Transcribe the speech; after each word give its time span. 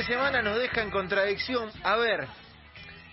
De 0.00 0.06
semana 0.06 0.40
nos 0.40 0.56
deja 0.56 0.80
en 0.80 0.90
contradicción. 0.90 1.70
A 1.82 1.96
ver, 1.96 2.26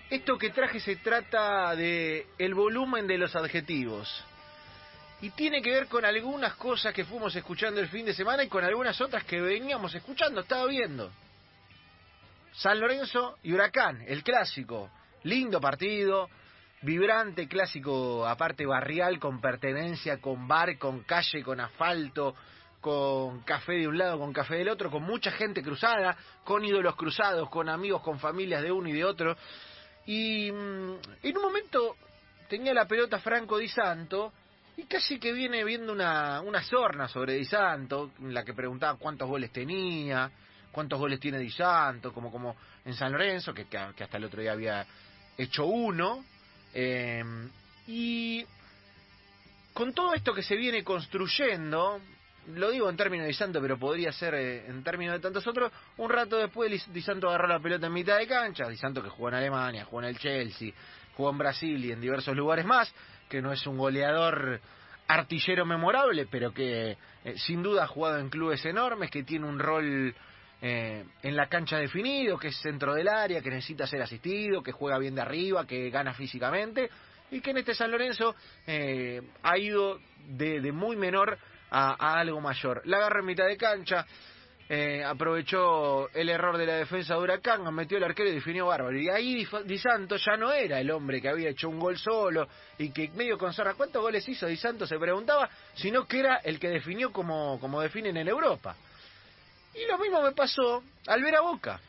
esto 0.08 0.38
que 0.38 0.48
traje 0.48 0.80
se 0.80 0.96
trata 0.96 1.76
de 1.76 2.28
el 2.38 2.54
volumen 2.54 3.06
de 3.06 3.18
los 3.18 3.36
adjetivos. 3.36 4.24
Y 5.20 5.28
tiene 5.28 5.60
que 5.60 5.70
ver 5.70 5.86
con 5.88 6.06
algunas 6.06 6.54
cosas 6.54 6.94
que 6.94 7.04
fuimos 7.04 7.36
escuchando 7.36 7.78
el 7.78 7.88
fin 7.88 8.06
de 8.06 8.14
semana 8.14 8.42
y 8.42 8.48
con 8.48 8.64
algunas 8.64 8.98
otras 9.02 9.24
que 9.24 9.38
veníamos 9.38 9.94
escuchando, 9.94 10.40
estaba 10.40 10.64
viendo. 10.64 11.12
San 12.52 12.80
Lorenzo 12.80 13.36
y 13.42 13.52
Huracán, 13.52 14.02
el 14.06 14.22
clásico. 14.22 14.90
Lindo 15.24 15.60
partido, 15.60 16.30
vibrante, 16.80 17.48
clásico, 17.48 18.26
aparte 18.26 18.64
barrial, 18.64 19.18
con 19.18 19.42
pertenencia, 19.42 20.22
con 20.22 20.48
bar, 20.48 20.78
con 20.78 21.02
calle, 21.02 21.42
con 21.42 21.60
asfalto, 21.60 22.34
con 22.80 23.40
café 23.40 23.72
de 23.72 23.88
un 23.88 23.98
lado, 23.98 24.18
con 24.18 24.32
café 24.32 24.56
del 24.56 24.68
otro, 24.68 24.90
con 24.90 25.02
mucha 25.02 25.30
gente 25.32 25.62
cruzada, 25.62 26.16
con 26.44 26.64
ídolos 26.64 26.96
cruzados, 26.96 27.48
con 27.50 27.68
amigos, 27.68 28.02
con 28.02 28.18
familias 28.18 28.62
de 28.62 28.72
uno 28.72 28.88
y 28.88 28.92
de 28.92 29.04
otro. 29.04 29.36
Y 30.06 30.50
mm, 30.50 30.94
en 31.22 31.36
un 31.36 31.42
momento 31.42 31.96
tenía 32.48 32.72
la 32.72 32.86
pelota 32.86 33.18
Franco 33.18 33.58
Di 33.58 33.68
Santo 33.68 34.32
y 34.76 34.84
casi 34.84 35.18
que 35.18 35.32
viene 35.32 35.64
viendo 35.64 35.92
una, 35.92 36.40
una 36.40 36.62
sorna 36.62 37.08
sobre 37.08 37.34
Di 37.34 37.44
Santo, 37.44 38.12
en 38.20 38.32
la 38.32 38.44
que 38.44 38.54
preguntaba 38.54 38.96
cuántos 38.96 39.28
goles 39.28 39.52
tenía, 39.52 40.30
cuántos 40.70 40.98
goles 40.98 41.18
tiene 41.18 41.38
Di 41.38 41.50
Santo, 41.50 42.12
como, 42.12 42.30
como 42.30 42.56
en 42.84 42.94
San 42.94 43.10
Lorenzo, 43.10 43.52
que, 43.52 43.66
que 43.66 43.76
hasta 43.76 44.16
el 44.16 44.24
otro 44.24 44.40
día 44.40 44.52
había 44.52 44.86
hecho 45.36 45.66
uno. 45.66 46.24
Eh, 46.72 47.24
y 47.88 48.46
con 49.72 49.92
todo 49.94 50.14
esto 50.14 50.32
que 50.32 50.42
se 50.42 50.56
viene 50.56 50.84
construyendo, 50.84 52.00
lo 52.54 52.70
digo 52.70 52.88
en 52.88 52.96
términos 52.96 53.26
de 53.26 53.34
Santo, 53.34 53.60
pero 53.60 53.78
podría 53.78 54.10
ser 54.12 54.34
eh, 54.34 54.66
en 54.66 54.82
términos 54.82 55.14
de 55.14 55.20
tantos 55.20 55.46
otros, 55.46 55.70
un 55.98 56.10
rato 56.10 56.38
después 56.38 56.90
Di 56.92 57.02
Santo 57.02 57.28
agarró 57.28 57.46
la 57.46 57.60
pelota 57.60 57.86
en 57.86 57.92
mitad 57.92 58.18
de 58.18 58.26
cancha, 58.26 58.68
Di 58.68 58.76
Santo 58.76 59.02
que 59.02 59.10
jugó 59.10 59.28
en 59.28 59.34
Alemania, 59.34 59.84
jugó 59.84 60.02
en 60.02 60.08
el 60.08 60.18
Chelsea, 60.18 60.72
jugó 61.14 61.30
en 61.30 61.38
Brasil 61.38 61.84
y 61.84 61.92
en 61.92 62.00
diversos 62.00 62.34
lugares 62.34 62.64
más, 62.64 62.92
que 63.28 63.42
no 63.42 63.52
es 63.52 63.66
un 63.66 63.76
goleador 63.76 64.60
artillero 65.08 65.66
memorable, 65.66 66.26
pero 66.30 66.52
que 66.52 66.96
eh, 67.24 67.34
sin 67.36 67.62
duda 67.62 67.84
ha 67.84 67.86
jugado 67.86 68.18
en 68.18 68.30
clubes 68.30 68.64
enormes, 68.64 69.10
que 69.10 69.24
tiene 69.24 69.46
un 69.46 69.58
rol 69.58 70.14
eh, 70.62 71.04
en 71.22 71.36
la 71.36 71.48
cancha 71.48 71.76
definido, 71.76 72.38
que 72.38 72.48
es 72.48 72.56
centro 72.56 72.94
del 72.94 73.08
área, 73.08 73.42
que 73.42 73.50
necesita 73.50 73.86
ser 73.86 74.00
asistido, 74.00 74.62
que 74.62 74.72
juega 74.72 74.98
bien 74.98 75.14
de 75.14 75.20
arriba, 75.20 75.66
que 75.66 75.90
gana 75.90 76.14
físicamente, 76.14 76.88
y 77.30 77.40
que 77.40 77.50
en 77.50 77.58
este 77.58 77.74
San 77.74 77.90
Lorenzo 77.90 78.34
ha 79.42 79.58
ido 79.58 80.00
de, 80.28 80.62
de 80.62 80.72
muy 80.72 80.96
menor 80.96 81.38
a, 81.70 82.18
algo 82.18 82.40
mayor. 82.40 82.82
La 82.84 82.98
agarra 82.98 83.20
en 83.20 83.26
mitad 83.26 83.46
de 83.46 83.56
cancha, 83.56 84.06
eh, 84.68 85.02
aprovechó 85.04 86.10
el 86.10 86.28
error 86.28 86.58
de 86.58 86.66
la 86.66 86.74
defensa 86.74 87.14
de 87.14 87.20
Huracán, 87.20 87.74
metió 87.74 87.96
el 87.96 88.04
arquero 88.04 88.28
y 88.28 88.34
definió 88.34 88.66
bárbaro. 88.66 88.98
Y 88.98 89.08
ahí 89.08 89.46
Di, 89.64 89.78
Santo 89.78 90.16
ya 90.16 90.36
no 90.36 90.52
era 90.52 90.80
el 90.80 90.90
hombre 90.90 91.20
que 91.22 91.28
había 91.28 91.50
hecho 91.50 91.68
un 91.68 91.78
gol 91.78 91.98
solo 91.98 92.48
y 92.78 92.90
que 92.90 93.08
medio 93.10 93.38
con 93.38 93.52
zorra, 93.52 93.74
¿cuántos 93.74 94.02
goles 94.02 94.28
hizo 94.28 94.46
Di 94.46 94.56
Santo? 94.56 94.86
Se 94.86 94.98
preguntaba, 94.98 95.48
sino 95.74 96.06
que 96.06 96.20
era 96.20 96.36
el 96.36 96.58
que 96.58 96.68
definió 96.68 97.12
como, 97.12 97.58
como 97.60 97.80
definen 97.80 98.16
en 98.16 98.28
Europa. 98.28 98.76
Y 99.74 99.86
lo 99.86 99.98
mismo 99.98 100.22
me 100.22 100.32
pasó 100.32 100.82
al 101.06 101.22
ver 101.22 101.36
a 101.36 101.40
Boca. 101.40 101.80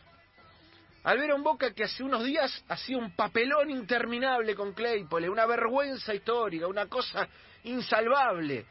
Al 1.03 1.17
ver 1.17 1.31
a 1.31 1.35
un 1.35 1.43
Boca 1.43 1.73
que 1.73 1.85
hace 1.85 2.03
unos 2.03 2.23
días 2.23 2.63
hacía 2.67 2.97
un 2.97 3.15
papelón 3.15 3.71
interminable 3.71 4.53
con 4.53 4.73
Claypole, 4.73 5.29
una 5.29 5.45
vergüenza 5.45 6.13
histórica, 6.13 6.67
una 6.67 6.87
cosa 6.87 7.27
insalvable 7.63 8.65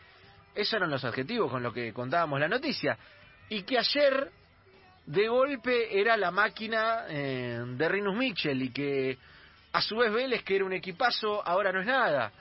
esos 0.55 0.75
eran 0.75 0.91
los 0.91 1.05
adjetivos 1.05 1.51
con 1.51 1.63
los 1.63 1.73
que 1.73 1.93
contábamos 1.93 2.41
la 2.41 2.49
noticia. 2.49 2.99
Y 3.49 3.63
que 3.63 3.79
ayer, 3.79 4.31
de 5.07 5.29
golpe, 5.29 5.99
era 5.99 6.17
la 6.17 6.31
máquina 6.31 7.05
eh, 7.09 7.63
de 7.67 7.89
Rinus 7.89 8.17
Mitchell 8.17 8.61
y 8.63 8.71
que 8.71 9.19
a 9.73 9.83
su 9.83 9.97
vez 9.97 10.13
Vélez, 10.13 10.43
que 10.43 10.57
era 10.57 10.65
un 10.65 10.73
equipazo, 10.73 11.47
ahora 11.47 11.73
no 11.73 11.81
es 11.81 11.87
nada. 11.87 12.33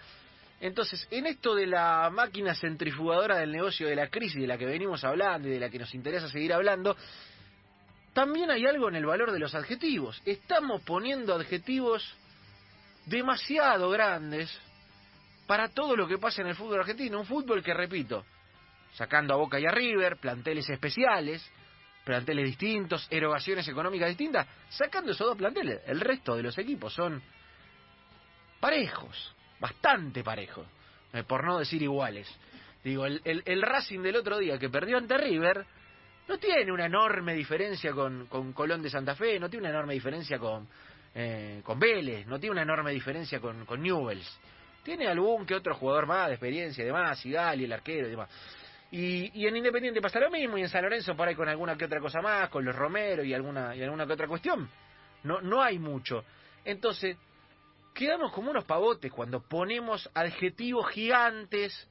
Entonces, 0.59 1.07
en 1.12 1.28
esto 1.28 1.53
de 1.53 1.67
la 1.67 2.09
máquina 2.12 2.56
centrifugadora 2.56 3.38
del 3.38 3.51
negocio 3.51 3.88
de 3.88 3.96
la 3.96 4.07
crisis, 4.07 4.41
de 4.41 4.47
la 4.47 4.57
que 4.57 4.66
venimos 4.66 5.03
hablando 5.03 5.47
y 5.47 5.51
de 5.51 5.59
la 5.59 5.69
que 5.69 5.78
nos 5.78 5.94
interesa 5.94 6.29
seguir 6.29 6.51
hablando, 6.53 6.97
también 8.13 8.50
hay 8.50 8.66
algo 8.66 8.90
en 8.90 8.96
el 8.96 9.06
valor 9.06 9.31
de 9.31 9.40
los 9.40 9.53
adjetivos. 9.53 10.19
Estamos 10.25 10.81
poniendo 10.81 11.35
adjetivos 11.35 12.16
demasiado 13.06 13.90
grandes 13.91 14.50
para 15.47 15.69
todo 15.69 15.96
lo 15.96 16.08
que 16.08 16.18
pasa 16.18 16.41
en 16.41 16.50
el 16.50 16.56
fútbol 16.56 16.81
argentino. 16.81 17.19
Un 17.19 17.25
fútbol 17.25 17.63
que, 17.63 17.74
repito, 17.74 18.25
sacando 18.94 19.34
a 19.34 19.38
Boca 19.38 19.59
y 19.59 19.66
a 19.66 19.72
River, 19.72 20.18
planteles 20.18 20.69
especiales, 20.69 21.50
planteles 22.03 22.46
distintos, 22.46 23.08
erogaciones 23.09 23.68
económicas 23.68 24.09
distintas, 24.09 24.47
sacando 24.69 25.12
esos 25.12 25.28
dos 25.28 25.38
planteles, 25.38 25.81
el 25.88 26.00
resto 26.00 26.35
de 26.35 26.44
los 26.44 26.58
equipos 26.58 26.94
son 26.94 27.22
parejos, 28.59 29.35
bastante 29.59 30.24
parejos, 30.24 30.68
eh, 31.13 31.24
por 31.24 31.46
no 31.46 31.59
decir 31.59 31.81
iguales. 31.81 32.28
Digo, 32.84 33.06
el, 33.06 33.22
el, 33.24 33.62
Racing 33.62 34.02
del 34.02 34.16
otro 34.16 34.38
día 34.38 34.58
que 34.58 34.69
perdió 34.69 34.97
ante 34.97 35.18
River 35.18 35.66
no 36.28 36.38
tiene 36.38 36.72
una 36.72 36.85
enorme 36.85 37.34
diferencia 37.34 37.91
con, 37.91 38.28
con 38.28 38.53
Colón 38.53 38.81
de 38.81 38.90
Santa 38.90 39.16
Fe, 39.16 39.40
no 39.40 39.50
tiene 39.50 39.66
una 39.66 39.75
enorme 39.75 39.94
diferencia 39.94 40.40
con, 40.40 40.68
eh, 41.14 41.62
con 41.64 41.78
Vélez, 41.79 42.25
no 42.28 42.40
tiene 42.40 42.53
una 42.53 42.62
enorme 42.62 42.91
diferencia 42.91 43.40
con, 43.40 43.66
con 43.66 43.81
Newells. 43.81 44.40
Tiene 44.88 45.06
algún 45.06 45.46
que 45.46 45.53
otro 45.53 45.75
jugador 45.75 46.08
más 46.08 46.28
de 46.28 46.36
experiencia 46.36 46.86
demás, 46.86 47.25
y 47.25 47.36
el 47.36 47.74
arquero 47.74 48.08
y 48.08 48.12
demás. 48.12 48.30
Y, 48.90 49.46
en 49.46 49.58
Independiente 49.58 50.00
pasa 50.00 50.18
lo 50.18 50.31
mismo, 50.31 50.58
y 50.58 50.62
en 50.62 50.70
San 50.70 50.81
Lorenzo 50.81 51.14
por 51.14 51.28
ahí 51.28 51.36
con 51.36 51.50
alguna 51.50 51.75
que 51.75 51.84
otra 51.84 52.00
cosa 52.00 52.22
más, 52.22 52.48
con 52.48 52.64
los 52.64 52.74
Romero 52.74 53.22
y 53.22 53.34
alguna, 53.34 53.76
y 53.76 53.84
alguna 53.84 54.08
que 54.08 54.14
otra 54.14 54.30
cuestión. 54.30 54.70
No, 55.24 55.42
no 55.42 55.62
hay 55.62 55.78
mucho. 55.78 56.24
Entonces, 56.64 57.18
quedamos 57.94 58.31
como 58.31 58.50
unos 58.50 58.64
pavotes 58.64 59.12
cuando 59.12 59.42
ponemos 59.42 60.09
adjetivos 60.14 60.90
gigantes 60.92 61.90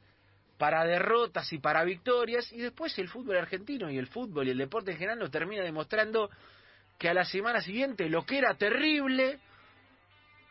para 0.56 0.82
derrotas 0.84 1.52
y 1.52 1.58
para 1.58 1.84
victorias, 1.84 2.50
y 2.50 2.62
después 2.62 2.98
el 2.98 3.10
fútbol 3.10 3.36
argentino 3.36 3.90
y 3.90 3.98
el 3.98 4.06
fútbol 4.06 4.48
y 4.48 4.52
el 4.52 4.58
deporte 4.58 4.92
en 4.92 4.96
general 4.96 5.18
nos 5.18 5.30
termina 5.30 5.62
demostrando 5.62 6.30
que 6.98 7.10
a 7.10 7.12
la 7.12 7.26
semana 7.26 7.60
siguiente 7.60 8.08
lo 8.08 8.24
que 8.24 8.38
era 8.38 8.54
terrible, 8.54 9.38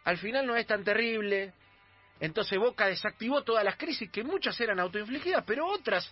al 0.04 0.18
final 0.20 0.46
no 0.46 0.56
es 0.56 0.68
tan 0.68 0.84
terrible, 0.84 1.52
entonces 2.20 2.58
Boca 2.58 2.88
desactivó 2.88 3.44
todas 3.44 3.64
las 3.64 3.76
crisis, 3.76 4.10
que 4.10 4.24
muchas 4.24 4.60
eran 4.60 4.80
autoinfligidas, 4.80 5.44
pero 5.46 5.68
otras 5.68 6.10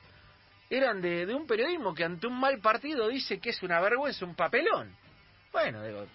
eran 0.70 1.02
de, 1.02 1.34
un 1.34 1.48
periodismo 1.48 1.94
que 1.94 2.04
ante 2.04 2.28
un 2.28 2.40
mal 2.40 2.60
partido 2.60 3.08
dice 3.08 3.40
que 3.40 3.52
es 3.52 3.64
una 3.64 3.80
vergüenza, 3.80 4.26
un 4.26 4.36
papelón. 4.36 4.96
Bueno, 5.52 5.84
digo, 5.84 6.06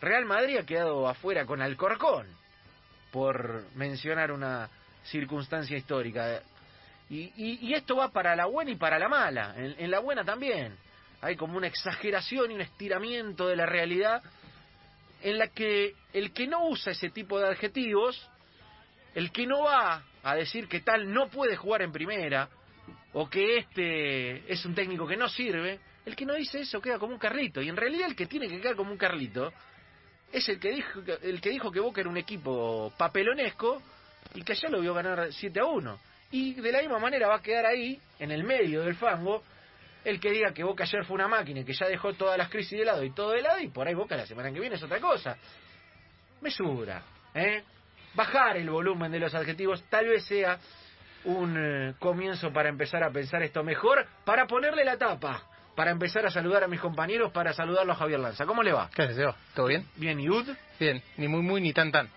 Real 0.00 0.24
Madrid 0.24 0.58
ha 0.58 0.66
quedado 0.66 1.08
afuera 1.08 1.46
con 1.46 1.62
Alcorcón, 1.62 2.26
por 3.10 3.64
mencionar 3.74 4.30
una 4.30 4.68
circunstancia 5.04 5.76
histórica. 5.76 6.42
Y, 7.10 7.32
y, 7.36 7.72
esto 7.72 7.96
va 7.96 8.10
para 8.10 8.36
la 8.36 8.44
buena 8.44 8.70
y 8.70 8.76
para 8.76 8.98
la 8.98 9.08
mala. 9.08 9.54
En 9.56 9.90
la 9.90 9.98
buena 10.00 10.24
también. 10.24 10.76
Hay 11.22 11.36
como 11.36 11.56
una 11.56 11.66
exageración 11.66 12.50
y 12.50 12.54
un 12.54 12.60
estiramiento 12.60 13.48
de 13.48 13.56
la 13.56 13.64
realidad 13.64 14.22
en 15.22 15.38
la 15.38 15.48
que 15.48 15.94
el 16.12 16.32
que 16.32 16.46
no 16.46 16.68
usa 16.68 16.92
ese 16.92 17.08
tipo 17.08 17.40
de 17.40 17.48
adjetivos 17.48 18.28
el 19.18 19.32
que 19.32 19.48
no 19.48 19.64
va 19.64 20.04
a 20.22 20.36
decir 20.36 20.68
que 20.68 20.78
tal 20.78 21.12
no 21.12 21.28
puede 21.28 21.56
jugar 21.56 21.82
en 21.82 21.90
primera 21.90 22.48
o 23.14 23.28
que 23.28 23.56
este 23.56 24.52
es 24.52 24.64
un 24.64 24.76
técnico 24.76 25.08
que 25.08 25.16
no 25.16 25.28
sirve, 25.28 25.80
el 26.06 26.14
que 26.14 26.24
no 26.24 26.34
dice 26.34 26.60
eso 26.60 26.80
queda 26.80 27.00
como 27.00 27.14
un 27.14 27.18
carlito. 27.18 27.60
Y 27.60 27.68
en 27.68 27.76
realidad 27.76 28.06
el 28.06 28.14
que 28.14 28.26
tiene 28.26 28.46
que 28.46 28.60
quedar 28.60 28.76
como 28.76 28.92
un 28.92 28.96
carlito 28.96 29.52
es 30.32 30.48
el 30.48 30.60
que 30.60 30.70
dijo, 30.70 31.00
el 31.20 31.40
que, 31.40 31.50
dijo 31.50 31.72
que 31.72 31.80
Boca 31.80 32.00
era 32.00 32.08
un 32.08 32.16
equipo 32.16 32.92
papelonesco 32.96 33.82
y 34.36 34.42
que 34.42 34.54
ya 34.54 34.68
lo 34.68 34.80
vio 34.80 34.94
ganar 34.94 35.32
7 35.32 35.58
a 35.58 35.64
1. 35.64 35.98
Y 36.30 36.54
de 36.54 36.70
la 36.70 36.80
misma 36.80 37.00
manera 37.00 37.26
va 37.26 37.38
a 37.38 37.42
quedar 37.42 37.66
ahí, 37.66 38.00
en 38.20 38.30
el 38.30 38.44
medio 38.44 38.82
del 38.82 38.94
fango, 38.94 39.42
el 40.04 40.20
que 40.20 40.30
diga 40.30 40.54
que 40.54 40.62
Boca 40.62 40.84
ayer 40.84 41.04
fue 41.04 41.16
una 41.16 41.26
máquina 41.26 41.58
y 41.58 41.64
que 41.64 41.72
ya 41.72 41.88
dejó 41.88 42.12
todas 42.12 42.38
las 42.38 42.50
crisis 42.50 42.78
de 42.78 42.84
lado 42.84 43.02
y 43.02 43.10
todo 43.10 43.32
de 43.32 43.42
lado 43.42 43.58
y 43.58 43.66
por 43.66 43.88
ahí 43.88 43.94
Boca 43.94 44.16
la 44.16 44.26
semana 44.26 44.52
que 44.52 44.60
viene 44.60 44.76
es 44.76 44.82
otra 44.84 45.00
cosa. 45.00 45.36
Mesura, 46.40 47.02
¿eh? 47.34 47.64
Bajar 48.14 48.56
el 48.56 48.70
volumen 48.70 49.12
de 49.12 49.20
los 49.20 49.34
adjetivos 49.34 49.84
tal 49.88 50.08
vez 50.08 50.24
sea 50.24 50.58
un 51.24 51.56
eh, 51.56 51.94
comienzo 51.98 52.52
para 52.52 52.68
empezar 52.68 53.02
a 53.02 53.10
pensar 53.10 53.42
esto 53.42 53.62
mejor, 53.62 54.06
para 54.24 54.46
ponerle 54.46 54.84
la 54.84 54.96
tapa, 54.96 55.42
para 55.74 55.90
empezar 55.90 56.24
a 56.26 56.30
saludar 56.30 56.64
a 56.64 56.68
mis 56.68 56.80
compañeros, 56.80 57.32
para 57.32 57.52
saludarlo 57.52 57.92
a 57.92 57.96
Javier 57.96 58.20
Lanza. 58.20 58.46
¿Cómo 58.46 58.62
le 58.62 58.72
va? 58.72 58.88
¿Qué 58.94 59.06
deseo? 59.06 59.34
¿Todo 59.54 59.66
bien? 59.66 59.86
Bien, 59.96 60.18
¿y 60.18 60.28
Ud? 60.28 60.48
Bien, 60.78 61.02
ni 61.16 61.28
muy 61.28 61.42
muy 61.42 61.60
ni 61.60 61.72
tan 61.72 61.92
tan. 61.92 62.08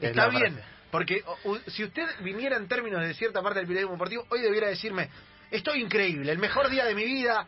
Está 0.00 0.28
bien, 0.28 0.60
porque 0.90 1.24
si 1.66 1.84
usted 1.84 2.06
viniera 2.20 2.56
en 2.56 2.68
términos 2.68 3.02
de 3.02 3.14
cierta 3.14 3.42
parte 3.42 3.58
del 3.58 3.66
periodismo 3.66 3.94
deportivo, 3.94 4.24
hoy 4.30 4.40
debiera 4.40 4.68
decirme, 4.68 5.08
estoy 5.50 5.82
increíble, 5.82 6.30
el 6.30 6.38
mejor 6.38 6.68
día 6.68 6.84
de 6.84 6.94
mi 6.94 7.04
vida, 7.04 7.46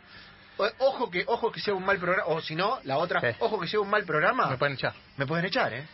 ojo 0.79 1.11
que 1.11 1.25
ojo 1.27 1.51
que 1.53 1.61
sea 1.61 1.75
un 1.75 1.85
mal 1.85 1.99
programa, 1.99 2.27
o 2.29 2.41
si 2.41 2.55
no, 2.57 2.81
la 2.85 2.99
otra, 2.99 3.37
ojo 3.39 3.61
que 3.61 3.69
sea 3.69 3.81
un 3.81 3.89
mal 3.89 4.05
programa. 4.05 4.51
Me 4.51 4.59
pueden 4.59 4.75
echar. 4.75 4.95
Me 5.17 5.27
pueden 5.27 5.45
echar, 5.45 5.73
¿eh? 5.73 5.87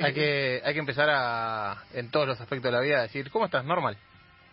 Hay 0.00 0.14
que, 0.14 0.62
hay 0.64 0.72
que 0.72 0.80
empezar 0.80 1.08
a, 1.10 1.84
en 1.92 2.10
todos 2.10 2.26
los 2.26 2.40
aspectos 2.40 2.70
de 2.70 2.76
la 2.76 2.82
vida, 2.82 2.98
a 2.98 3.02
decir, 3.02 3.30
¿cómo 3.30 3.44
estás? 3.44 3.64
Normal. 3.64 3.96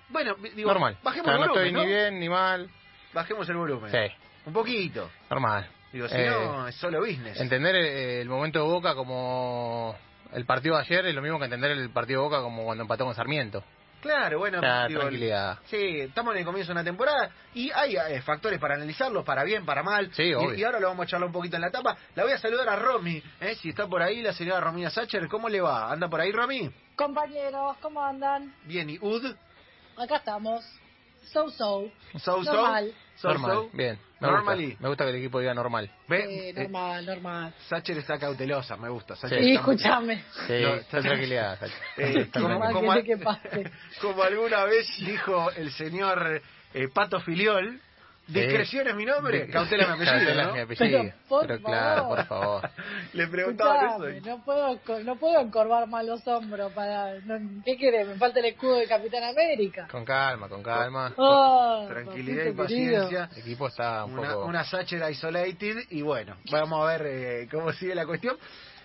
Bueno, 0.09 0.35
digo, 0.55 0.69
normal. 0.69 0.97
bajemos 1.03 1.27
el 1.31 1.37
volumen. 1.37 1.55
No 1.55 1.61
estoy 1.63 1.81
ni 1.81 1.87
bien 1.87 2.19
ni 2.19 2.29
mal. 2.29 2.69
Bajemos 3.13 3.47
el 3.49 3.55
volumen. 3.55 3.91
Sí. 3.91 4.13
Un 4.45 4.53
poquito. 4.53 5.09
Normal. 5.29 5.69
Digo, 5.93 6.07
si 6.07 6.15
Eh, 6.15 6.29
no, 6.29 6.67
es 6.67 6.75
solo 6.75 6.99
business. 6.99 7.39
Entender 7.39 7.75
eh, 7.75 8.21
el 8.21 8.29
momento 8.29 8.59
de 8.59 8.65
Boca 8.65 8.95
como 8.95 9.95
el 10.33 10.45
partido 10.45 10.75
de 10.75 10.81
ayer 10.81 11.05
es 11.05 11.15
lo 11.15 11.21
mismo 11.21 11.39
que 11.39 11.45
entender 11.45 11.71
el 11.71 11.89
partido 11.89 12.21
de 12.21 12.27
Boca 12.27 12.41
como 12.41 12.63
cuando 12.65 12.83
empató 12.83 13.05
con 13.05 13.15
Sarmiento. 13.15 13.63
Claro, 14.01 14.39
bueno, 14.39 14.61
Ya, 14.61 14.87
digo, 14.87 15.01
tranquilidad. 15.01 15.59
Sí, 15.65 16.01
estamos 16.01 16.33
en 16.33 16.39
el 16.39 16.45
comienzo 16.45 16.69
de 16.69 16.73
una 16.73 16.83
temporada 16.83 17.31
y 17.53 17.69
hay 17.71 17.97
eh, 17.97 18.21
factores 18.21 18.59
para 18.59 18.75
analizarlos, 18.75 19.25
para 19.25 19.43
bien, 19.43 19.65
para 19.65 19.83
mal. 19.83 20.09
Sí, 20.13 20.23
y, 20.23 20.33
obvio. 20.33 20.53
y 20.55 20.63
ahora 20.63 20.79
lo 20.79 20.87
vamos 20.87 21.03
a 21.05 21.07
charlar 21.07 21.27
un 21.27 21.33
poquito 21.33 21.57
en 21.57 21.63
la 21.63 21.71
tapa. 21.71 21.97
La 22.15 22.23
voy 22.23 22.31
a 22.31 22.37
saludar 22.37 22.69
a 22.69 22.75
Romy, 22.75 23.21
¿eh? 23.41 23.55
si 23.55 23.69
está 23.69 23.87
por 23.87 24.01
ahí 24.01 24.21
la 24.21 24.33
señora 24.33 24.61
Romina 24.61 24.89
Sacher. 24.89 25.27
¿Cómo 25.27 25.49
le 25.49 25.59
va? 25.61 25.91
¿Anda 25.91 26.07
por 26.07 26.21
ahí, 26.21 26.31
Romy? 26.31 26.71
Compañeros, 26.95 27.77
¿cómo 27.81 28.01
andan? 28.01 28.53
Bien, 28.65 28.89
¿y 28.89 28.99
Ud? 28.99 29.35
Acá 29.97 30.17
estamos. 30.17 30.63
So 31.31 31.49
so. 31.51 31.91
So? 33.21 33.27
Normal. 33.27 33.51
So, 33.51 33.55
normal, 33.63 33.77
bien. 33.77 33.99
Me 34.21 34.27
Normally. 34.27 34.65
gusta, 34.67 34.81
me 34.83 34.87
gusta 34.89 35.03
que 35.05 35.09
el 35.11 35.15
equipo 35.17 35.39
diga 35.39 35.53
normal. 35.53 35.89
¿Ve? 36.07 36.19
Eh, 36.19 36.49
Eh, 36.49 36.53
normal, 36.63 37.05
normal. 37.05 37.53
Sacher 37.67 37.97
está 37.97 38.17
cautelosa, 38.17 38.77
me 38.77 38.89
gusta. 38.89 39.15
Sacher 39.15 39.41
muy- 39.41 39.55
escúchame. 39.55 40.23
Sí, 40.47 40.53
No, 40.61 40.73
está 40.75 41.01
tranquilidad. 41.01 41.59
Sacha. 41.59 41.73
Eh, 41.97 42.13
Está 42.21 42.39
como, 42.39 42.49
Normal, 42.49 42.73
como- 42.73 42.93
como 44.01 44.23
alguna 44.23 44.63
vez 44.65 44.87
dijo 44.99 45.51
el 45.51 45.71
señor 45.71 46.41
eh, 46.73 46.87
Pato 46.93 47.19
Filiol, 47.21 47.81
discreción 48.33 48.87
es 48.87 48.95
mi 48.95 49.05
nombre, 49.05 49.47
cautela 49.49 49.87
mi 49.87 49.93
apellido, 49.93 50.13
Cautela 50.17 50.43
¿no? 50.45 50.53
mi 50.53 50.59
apellido. 50.59 50.99
Pero, 51.01 51.13
por 51.27 51.47
Pero 51.47 51.61
claro, 51.63 52.01
favor. 52.03 52.15
por 52.17 52.25
favor. 52.27 52.69
Le 53.13 53.27
preguntaban 53.27 53.85
Escuchame, 53.85 54.17
eso. 54.17 54.27
no 54.27 54.43
puedo, 54.45 54.79
no 55.03 55.15
puedo 55.17 55.39
encorvar 55.41 55.87
más 55.87 56.05
los 56.05 56.27
hombros 56.27 56.71
para... 56.73 57.15
no- 57.21 57.61
¿Qué 57.65 57.77
querés? 57.77 58.07
Me 58.07 58.15
falta 58.15 58.39
el 58.39 58.45
escudo 58.45 58.75
de 58.77 58.87
Capitán 58.87 59.23
América. 59.23 59.87
Con 59.91 60.05
calma, 60.05 60.47
con 60.47 60.61
calma. 60.63 61.13
Oh, 61.17 61.85
Tranquilidad 61.87 62.43
y 62.43 62.55
querido. 62.55 62.63
paciencia. 62.63 63.29
El 63.33 63.39
equipo 63.39 63.67
está 63.67 64.05
un 64.05 64.19
Una, 64.19 64.33
poco... 64.33 64.45
una 64.45 64.63
Sacher 64.63 65.09
isolated 65.11 65.77
y 65.89 66.01
bueno, 66.01 66.35
vamos 66.51 66.81
a 66.87 66.91
ver 66.97 67.01
eh, 67.07 67.47
cómo 67.51 67.71
sigue 67.73 67.95
la 67.95 68.05
cuestión. 68.05 68.37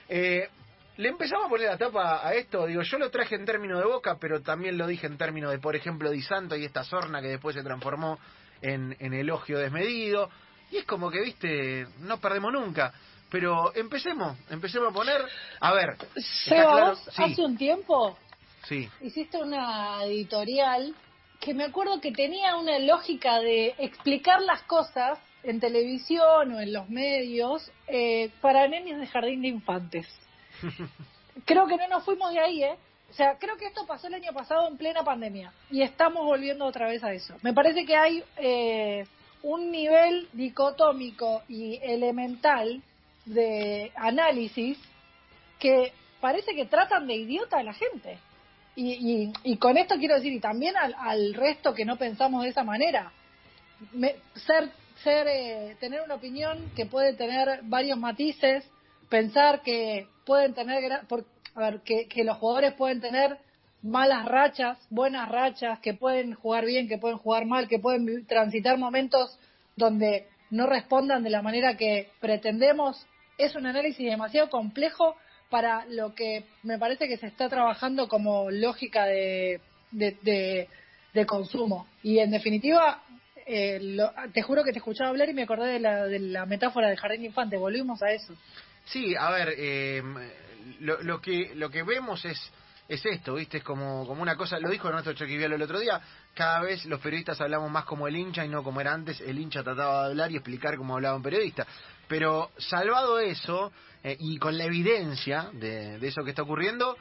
Eh, 0.08 0.48
le 0.96 1.08
empezamos 1.08 1.46
a 1.46 1.48
poner 1.48 1.68
la 1.68 1.76
tapa 1.76 2.24
a 2.24 2.34
esto, 2.34 2.66
digo, 2.66 2.82
yo 2.82 2.98
lo 2.98 3.10
traje 3.10 3.34
en 3.34 3.44
términos 3.44 3.80
de 3.80 3.84
Boca, 3.84 4.16
pero 4.20 4.42
también 4.42 4.78
lo 4.78 4.86
dije 4.86 5.08
en 5.08 5.16
términos 5.18 5.50
de, 5.50 5.58
por 5.58 5.74
ejemplo, 5.74 6.08
Di 6.10 6.22
Santo 6.22 6.54
y 6.54 6.64
esta 6.64 6.84
sorna 6.84 7.20
que 7.20 7.26
después 7.28 7.56
se 7.56 7.64
transformó 7.64 8.16
en, 8.64 8.96
en 8.98 9.12
elogio 9.12 9.58
desmedido. 9.58 10.30
Y 10.70 10.78
es 10.78 10.84
como 10.84 11.10
que, 11.10 11.20
viste, 11.20 11.86
no 12.00 12.18
perdemos 12.18 12.52
nunca. 12.52 12.92
Pero 13.30 13.74
empecemos, 13.74 14.36
empecemos 14.50 14.90
a 14.90 14.94
poner, 14.94 15.20
a 15.60 15.72
ver, 15.72 15.96
Seba, 16.16 16.16
está 16.16 16.54
claro, 16.54 16.86
vos 16.90 17.08
sí, 17.10 17.22
hace 17.22 17.42
un 17.42 17.56
tiempo 17.56 18.16
sí, 18.68 18.88
hiciste 19.00 19.38
una 19.38 20.04
editorial 20.04 20.94
que 21.40 21.52
me 21.52 21.64
acuerdo 21.64 22.00
que 22.00 22.12
tenía 22.12 22.56
una 22.56 22.78
lógica 22.78 23.40
de 23.40 23.74
explicar 23.78 24.40
las 24.40 24.62
cosas 24.62 25.18
en 25.42 25.58
televisión 25.58 26.52
o 26.52 26.60
en 26.60 26.72
los 26.72 26.88
medios 26.88 27.70
eh, 27.88 28.30
para 28.40 28.68
nenes 28.68 29.00
de 29.00 29.06
jardín 29.08 29.42
de 29.42 29.48
infantes. 29.48 30.06
Creo 31.44 31.66
que 31.66 31.76
no 31.76 31.88
nos 31.88 32.04
fuimos 32.04 32.32
de 32.32 32.40
ahí, 32.40 32.62
¿eh? 32.62 32.76
O 33.14 33.16
sea, 33.16 33.38
creo 33.38 33.56
que 33.56 33.66
esto 33.66 33.86
pasó 33.86 34.08
el 34.08 34.14
año 34.14 34.32
pasado 34.32 34.66
en 34.66 34.76
plena 34.76 35.04
pandemia 35.04 35.52
y 35.70 35.82
estamos 35.82 36.24
volviendo 36.24 36.64
otra 36.64 36.88
vez 36.88 37.04
a 37.04 37.12
eso. 37.12 37.36
Me 37.42 37.52
parece 37.52 37.86
que 37.86 37.94
hay 37.94 38.24
eh, 38.36 39.06
un 39.44 39.70
nivel 39.70 40.28
dicotómico 40.32 41.42
y 41.48 41.76
elemental 41.80 42.82
de 43.24 43.92
análisis 43.94 44.76
que 45.60 45.92
parece 46.20 46.56
que 46.56 46.66
tratan 46.66 47.06
de 47.06 47.14
idiota 47.14 47.58
a 47.58 47.62
la 47.62 47.72
gente. 47.72 48.18
Y, 48.74 48.94
y, 48.94 49.32
y 49.44 49.56
con 49.58 49.76
esto 49.78 49.94
quiero 49.94 50.16
decir, 50.16 50.32
y 50.32 50.40
también 50.40 50.76
al, 50.76 50.96
al 50.98 51.34
resto 51.34 51.72
que 51.72 51.84
no 51.84 51.94
pensamos 51.96 52.42
de 52.42 52.48
esa 52.48 52.64
manera, 52.64 53.12
me- 53.92 54.16
ser, 54.34 54.70
ser 55.04 55.28
eh, 55.28 55.76
tener 55.78 56.00
una 56.00 56.16
opinión 56.16 56.72
que 56.74 56.84
puede 56.86 57.12
tener 57.14 57.60
varios 57.62 57.96
matices, 57.96 58.68
pensar 59.08 59.62
que 59.62 60.08
pueden 60.26 60.52
tener, 60.52 61.06
por, 61.06 61.24
a 61.54 61.60
ver, 61.60 61.80
que, 61.80 62.06
que 62.08 62.24
los 62.24 62.36
jugadores 62.38 62.74
pueden 62.74 63.00
tener 63.00 63.38
malas 63.82 64.24
rachas, 64.24 64.78
buenas 64.90 65.28
rachas, 65.28 65.78
que 65.80 65.94
pueden 65.94 66.34
jugar 66.34 66.64
bien, 66.64 66.88
que 66.88 66.98
pueden 66.98 67.18
jugar 67.18 67.44
mal, 67.46 67.68
que 67.68 67.78
pueden 67.78 68.26
transitar 68.26 68.78
momentos 68.78 69.38
donde 69.76 70.26
no 70.50 70.66
respondan 70.66 71.22
de 71.22 71.30
la 71.30 71.42
manera 71.42 71.76
que 71.76 72.08
pretendemos, 72.20 73.06
es 73.38 73.54
un 73.56 73.66
análisis 73.66 74.08
demasiado 74.08 74.48
complejo 74.48 75.16
para 75.50 75.84
lo 75.86 76.14
que 76.14 76.44
me 76.62 76.78
parece 76.78 77.08
que 77.08 77.16
se 77.18 77.26
está 77.26 77.48
trabajando 77.48 78.08
como 78.08 78.50
lógica 78.50 79.04
de, 79.06 79.60
de, 79.90 80.16
de- 80.22 80.68
consumo. 81.26 81.86
Y 82.02 82.18
en 82.18 82.30
definitiva, 82.30 83.02
eh, 83.46 83.78
lo- 83.80 84.12
te 84.32 84.42
juro 84.42 84.64
que 84.64 84.72
te 84.72 84.78
escuchaba 84.78 85.10
hablar 85.10 85.28
y 85.28 85.34
me 85.34 85.42
acordé 85.42 85.72
de 85.72 85.80
la, 85.80 86.06
de 86.06 86.18
la 86.18 86.46
metáfora 86.46 86.88
del 86.88 86.98
jardín 86.98 87.24
infante. 87.24 87.56
Volvimos 87.56 88.02
a 88.02 88.10
eso. 88.12 88.34
Sí, 88.86 89.14
a 89.18 89.30
ver, 89.30 89.54
eh, 89.56 90.02
lo, 90.80 91.02
lo 91.02 91.20
que 91.20 91.54
lo 91.54 91.70
que 91.70 91.82
vemos 91.82 92.24
es 92.24 92.52
es 92.88 93.04
esto, 93.06 93.34
¿viste? 93.34 93.58
Es 93.58 93.64
como, 93.64 94.06
como 94.06 94.20
una 94.20 94.36
cosa, 94.36 94.58
lo 94.58 94.68
dijo 94.68 94.88
Ernesto 94.88 95.14
Choquivialo 95.14 95.56
el 95.56 95.62
otro 95.62 95.80
día, 95.80 96.00
cada 96.34 96.60
vez 96.60 96.84
los 96.84 97.00
periodistas 97.00 97.40
hablamos 97.40 97.70
más 97.70 97.84
como 97.84 98.06
el 98.06 98.16
hincha 98.16 98.44
y 98.44 98.48
no 98.48 98.62
como 98.62 98.80
era 98.80 98.92
antes, 98.92 99.20
el 99.20 99.38
hincha 99.38 99.62
trataba 99.62 100.04
de 100.04 100.10
hablar 100.10 100.30
y 100.30 100.36
explicar 100.36 100.76
cómo 100.76 100.94
hablaba 100.94 101.16
un 101.16 101.22
periodista. 101.22 101.66
Pero 102.08 102.50
salvado 102.58 103.18
eso, 103.18 103.72
eh, 104.02 104.16
y 104.20 104.36
con 104.36 104.58
la 104.58 104.64
evidencia 104.64 105.48
de, 105.54 105.98
de 105.98 106.08
eso 106.08 106.22
que 106.22 106.30
está 106.30 106.42
ocurriendo, 106.42 106.96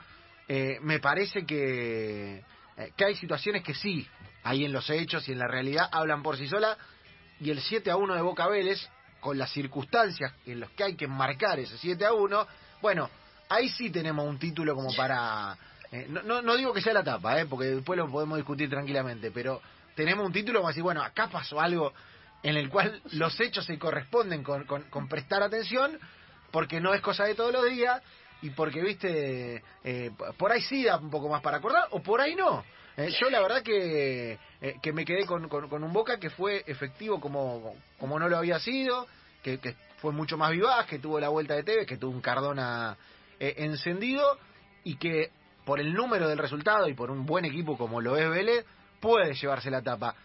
eh, 0.47 0.77
me 0.81 0.99
parece 0.99 1.45
que, 1.45 2.43
eh, 2.77 2.91
que 2.95 3.05
hay 3.05 3.15
situaciones 3.15 3.63
que 3.63 3.73
sí, 3.73 4.07
ahí 4.43 4.63
en 4.63 4.71
los 4.71 4.89
hechos 4.89 5.27
y 5.27 5.33
en 5.33 5.39
la 5.39 5.47
realidad, 5.47 5.89
hablan 5.91 6.23
por 6.23 6.37
sí 6.37 6.47
sola, 6.47 6.77
y 7.41 7.49
el 7.49 7.59
7 7.59 7.91
a 7.91 7.97
1 7.97 8.15
de 8.15 8.21
Boca 8.21 8.47
Vélez, 8.47 8.79
con 9.19 9.37
las 9.37 9.51
circunstancias 9.51 10.33
en 10.45 10.61
las 10.61 10.69
que 10.71 10.83
hay 10.83 10.95
que 10.95 11.07
marcar 11.07 11.59
ese 11.59 11.77
7 11.77 12.05
a 12.05 12.13
1, 12.13 12.47
bueno, 12.81 13.09
ahí 13.55 13.69
sí 13.69 13.89
tenemos 13.89 14.27
un 14.27 14.37
título 14.37 14.75
como 14.75 14.93
para... 14.95 15.57
eh, 15.91 16.07
no, 16.09 16.23
no, 16.23 16.41
no 16.41 16.55
digo 16.55 16.73
que 16.73 16.81
sea 16.81 16.93
la 16.93 17.03
tapa, 17.03 17.39
eh, 17.39 17.45
porque 17.45 17.65
después 17.65 17.97
lo 17.97 18.09
podemos 18.09 18.37
discutir 18.37 18.69
tranquilamente, 18.69 19.31
pero 19.31 19.61
tenemos 19.95 20.25
un 20.25 20.33
título 20.33 20.59
como 20.59 20.69
decir, 20.69 20.83
bueno, 20.83 21.03
acá 21.03 21.27
pasó 21.27 21.59
algo 21.59 21.93
en 22.41 22.57
el 22.57 22.69
cual 22.69 23.01
los 23.13 23.39
hechos 23.39 23.65
se 23.65 23.79
corresponden 23.79 24.43
con, 24.43 24.65
con, 24.65 25.07
prestar 25.07 25.41
atención, 25.41 25.97
porque 26.51 26.81
no 26.81 26.93
es 26.93 27.01
cosa 27.01 27.23
de 27.23 27.35
todos 27.35 27.53
los 27.53 27.65
días, 27.65 28.01
y 28.41 28.49
porque, 28.49 28.81
viste, 28.81 29.63
eh, 29.83 30.11
por 30.37 30.51
ahí 30.51 30.61
sí 30.61 30.83
da 30.83 30.97
un 30.97 31.09
poco 31.09 31.29
más 31.29 31.41
para 31.41 31.57
acordar, 31.57 31.87
o 31.91 32.03
por 32.03 32.19
ahí 32.19 32.35
no. 32.35 32.63
Eh, 32.97 33.09
yo 33.19 33.29
la 33.29 33.41
verdad 33.41 33.63
que, 33.63 34.37
eh, 34.61 34.75
que 34.81 34.93
me 34.93 35.05
quedé 35.05 35.25
con, 35.25 35.47
con, 35.47 35.69
con 35.69 35.83
un 35.83 35.93
Boca 35.93 36.19
que 36.19 36.29
fue 36.29 36.63
efectivo 36.67 37.19
como, 37.19 37.75
como 37.97 38.19
no 38.19 38.27
lo 38.27 38.37
había 38.37 38.59
sido, 38.59 39.07
que, 39.41 39.59
que 39.59 39.75
fue 39.97 40.11
mucho 40.11 40.37
más 40.37 40.51
vivaz, 40.51 40.85
que 40.85 40.99
tuvo 40.99 41.19
la 41.19 41.29
vuelta 41.29 41.55
de 41.55 41.63
Tevez, 41.63 41.87
que 41.87 41.97
tuvo 41.97 42.11
un 42.11 42.21
Cardona 42.21 42.97
eh, 43.43 43.55
encendido 43.57 44.39
y 44.85 44.95
que 44.95 45.29
por 45.65 45.81
el 45.81 45.93
número 45.93 46.29
del 46.29 46.37
resultado 46.37 46.87
y 46.87 46.93
por 46.93 47.11
un 47.11 47.25
buen 47.25 47.43
equipo 47.43 47.77
como 47.77 47.99
lo 47.99 48.15
es 48.15 48.29
Vélez, 48.29 48.65
puede 49.01 49.33
llevarse 49.33 49.69
la 49.69 49.81
tapa. 49.81 50.15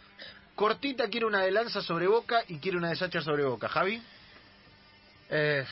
Cortita 0.54 1.08
quiere 1.08 1.26
una 1.26 1.42
de 1.42 1.50
Lanza 1.50 1.82
sobre 1.82 2.06
Boca 2.06 2.44
y 2.46 2.58
quiere 2.58 2.78
una 2.78 2.90
de 2.90 2.94
Sacher 2.96 3.24
sobre 3.24 3.42
Boca. 3.42 3.68
Javi. 3.68 4.00
Eh, 5.30 5.64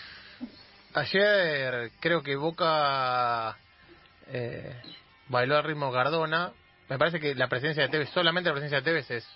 ayer 0.95 1.93
creo 2.01 2.21
que 2.25 2.35
Boca 2.35 3.57
eh, 4.27 4.83
bailó 5.29 5.57
al 5.57 5.63
ritmo 5.63 5.93
Cardona. 5.93 6.51
Me 6.89 6.99
parece 6.99 7.21
que 7.21 7.37
la 7.37 7.47
presencia 7.47 7.85
de 7.85 7.91
Tevez, 7.91 8.11
solamente 8.11 8.51
la 8.51 8.55
presencia 8.55 8.79
de 8.79 8.85
Tevez 8.85 9.09
es 9.13 9.29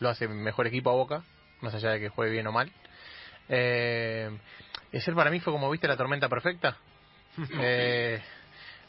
lo 0.00 0.08
hace 0.08 0.26
mejor 0.26 0.66
equipo 0.66 0.90
a 0.90 0.94
Boca, 0.94 1.22
más 1.60 1.72
allá 1.72 1.90
de 1.90 2.00
que 2.00 2.08
juegue 2.08 2.32
bien 2.32 2.48
o 2.48 2.52
mal. 2.52 2.72
Eh, 3.48 4.28
para 5.14 5.30
mí 5.30 5.38
fue 5.38 5.52
como 5.52 5.70
viste 5.70 5.86
la 5.86 5.96
tormenta 5.96 6.28
perfecta. 6.28 6.76
Eh, 7.60 8.20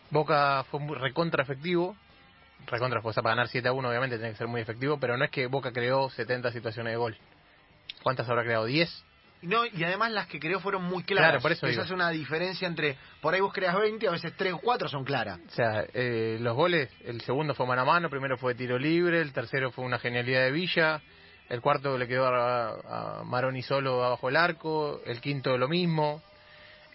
Boca 0.10 0.64
fue 0.70 0.80
muy 0.80 0.96
recontra 0.98 1.44
efectivo. 1.44 1.96
Recontra, 2.68 3.02
para 3.02 3.30
ganar 3.30 3.48
7 3.48 3.68
a 3.68 3.74
1 3.74 3.90
obviamente 3.90 4.18
tiene 4.18 4.32
que 4.32 4.38
ser 4.38 4.48
muy 4.48 4.62
efectivo, 4.62 4.98
pero 5.00 5.18
no 5.18 5.26
es 5.26 5.32
que 5.32 5.48
Boca 5.48 5.72
creó 5.72 6.10
70 6.10 6.52
situaciones 6.52 6.94
de 6.94 6.98
gol. 6.98 7.18
¿Cuántas 8.04 8.30
habrá 8.30 8.44
creado? 8.44 8.68
¿10? 8.68 8.90
No, 9.42 9.66
y 9.66 9.84
además 9.84 10.12
las 10.12 10.28
que 10.28 10.40
creó 10.40 10.62
fueron 10.62 10.84
muy 10.84 11.04
claras. 11.04 11.32
Claro, 11.32 11.42
por 11.42 11.52
eso 11.52 11.68
Esa 11.68 11.84
es 11.84 11.92
una 11.92 12.10
diferencia 12.10 12.66
entre, 12.66 12.98
por 13.22 13.34
ahí 13.34 13.42
vos 13.42 13.52
creas 13.54 13.78
20, 13.78 14.08
a 14.08 14.12
veces 14.12 14.34
3 14.38 14.54
o 14.54 14.60
4 14.60 14.88
son 14.88 15.04
claras. 15.04 15.40
O 15.46 15.52
sea, 15.52 15.86
eh, 15.94 16.38
los 16.40 16.56
goles, 16.56 16.90
el 17.04 17.20
segundo 17.22 17.54
fue 17.54 17.68
mano 17.68 17.82
a 17.82 17.86
mano, 17.86 18.10
primero 18.10 18.38
fue 18.38 18.56
tiro 18.56 18.80
libre, 18.80 19.20
el 19.20 19.34
tercero 19.34 19.72
fue 19.72 19.84
una 19.84 20.00
genialidad 20.00 20.46
de 20.46 20.52
Villa, 20.52 21.02
el 21.50 21.60
cuarto 21.60 21.98
le 21.98 22.08
quedó 22.08 22.28
a, 22.28 23.20
a 23.20 23.24
Maroni 23.26 23.62
solo 23.62 24.06
abajo 24.06 24.30
el 24.30 24.38
arco, 24.38 25.02
el 25.06 25.20
quinto 25.20 25.58
lo 25.58 25.68
mismo. 25.68 26.22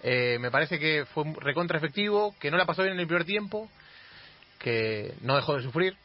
Eh, 0.02 0.38
me 0.40 0.50
parece 0.50 0.78
que 0.78 1.04
fue 1.06 1.24
recontra 1.40 1.78
efectivo, 1.78 2.34
que 2.38 2.50
no 2.50 2.56
la 2.56 2.66
pasó 2.66 2.82
bien 2.82 2.94
en 2.94 3.00
el 3.00 3.06
primer 3.06 3.24
tiempo, 3.24 3.68
que 4.58 5.14
no 5.22 5.36
dejó 5.36 5.56
de 5.56 5.62
sufrir. 5.62 5.96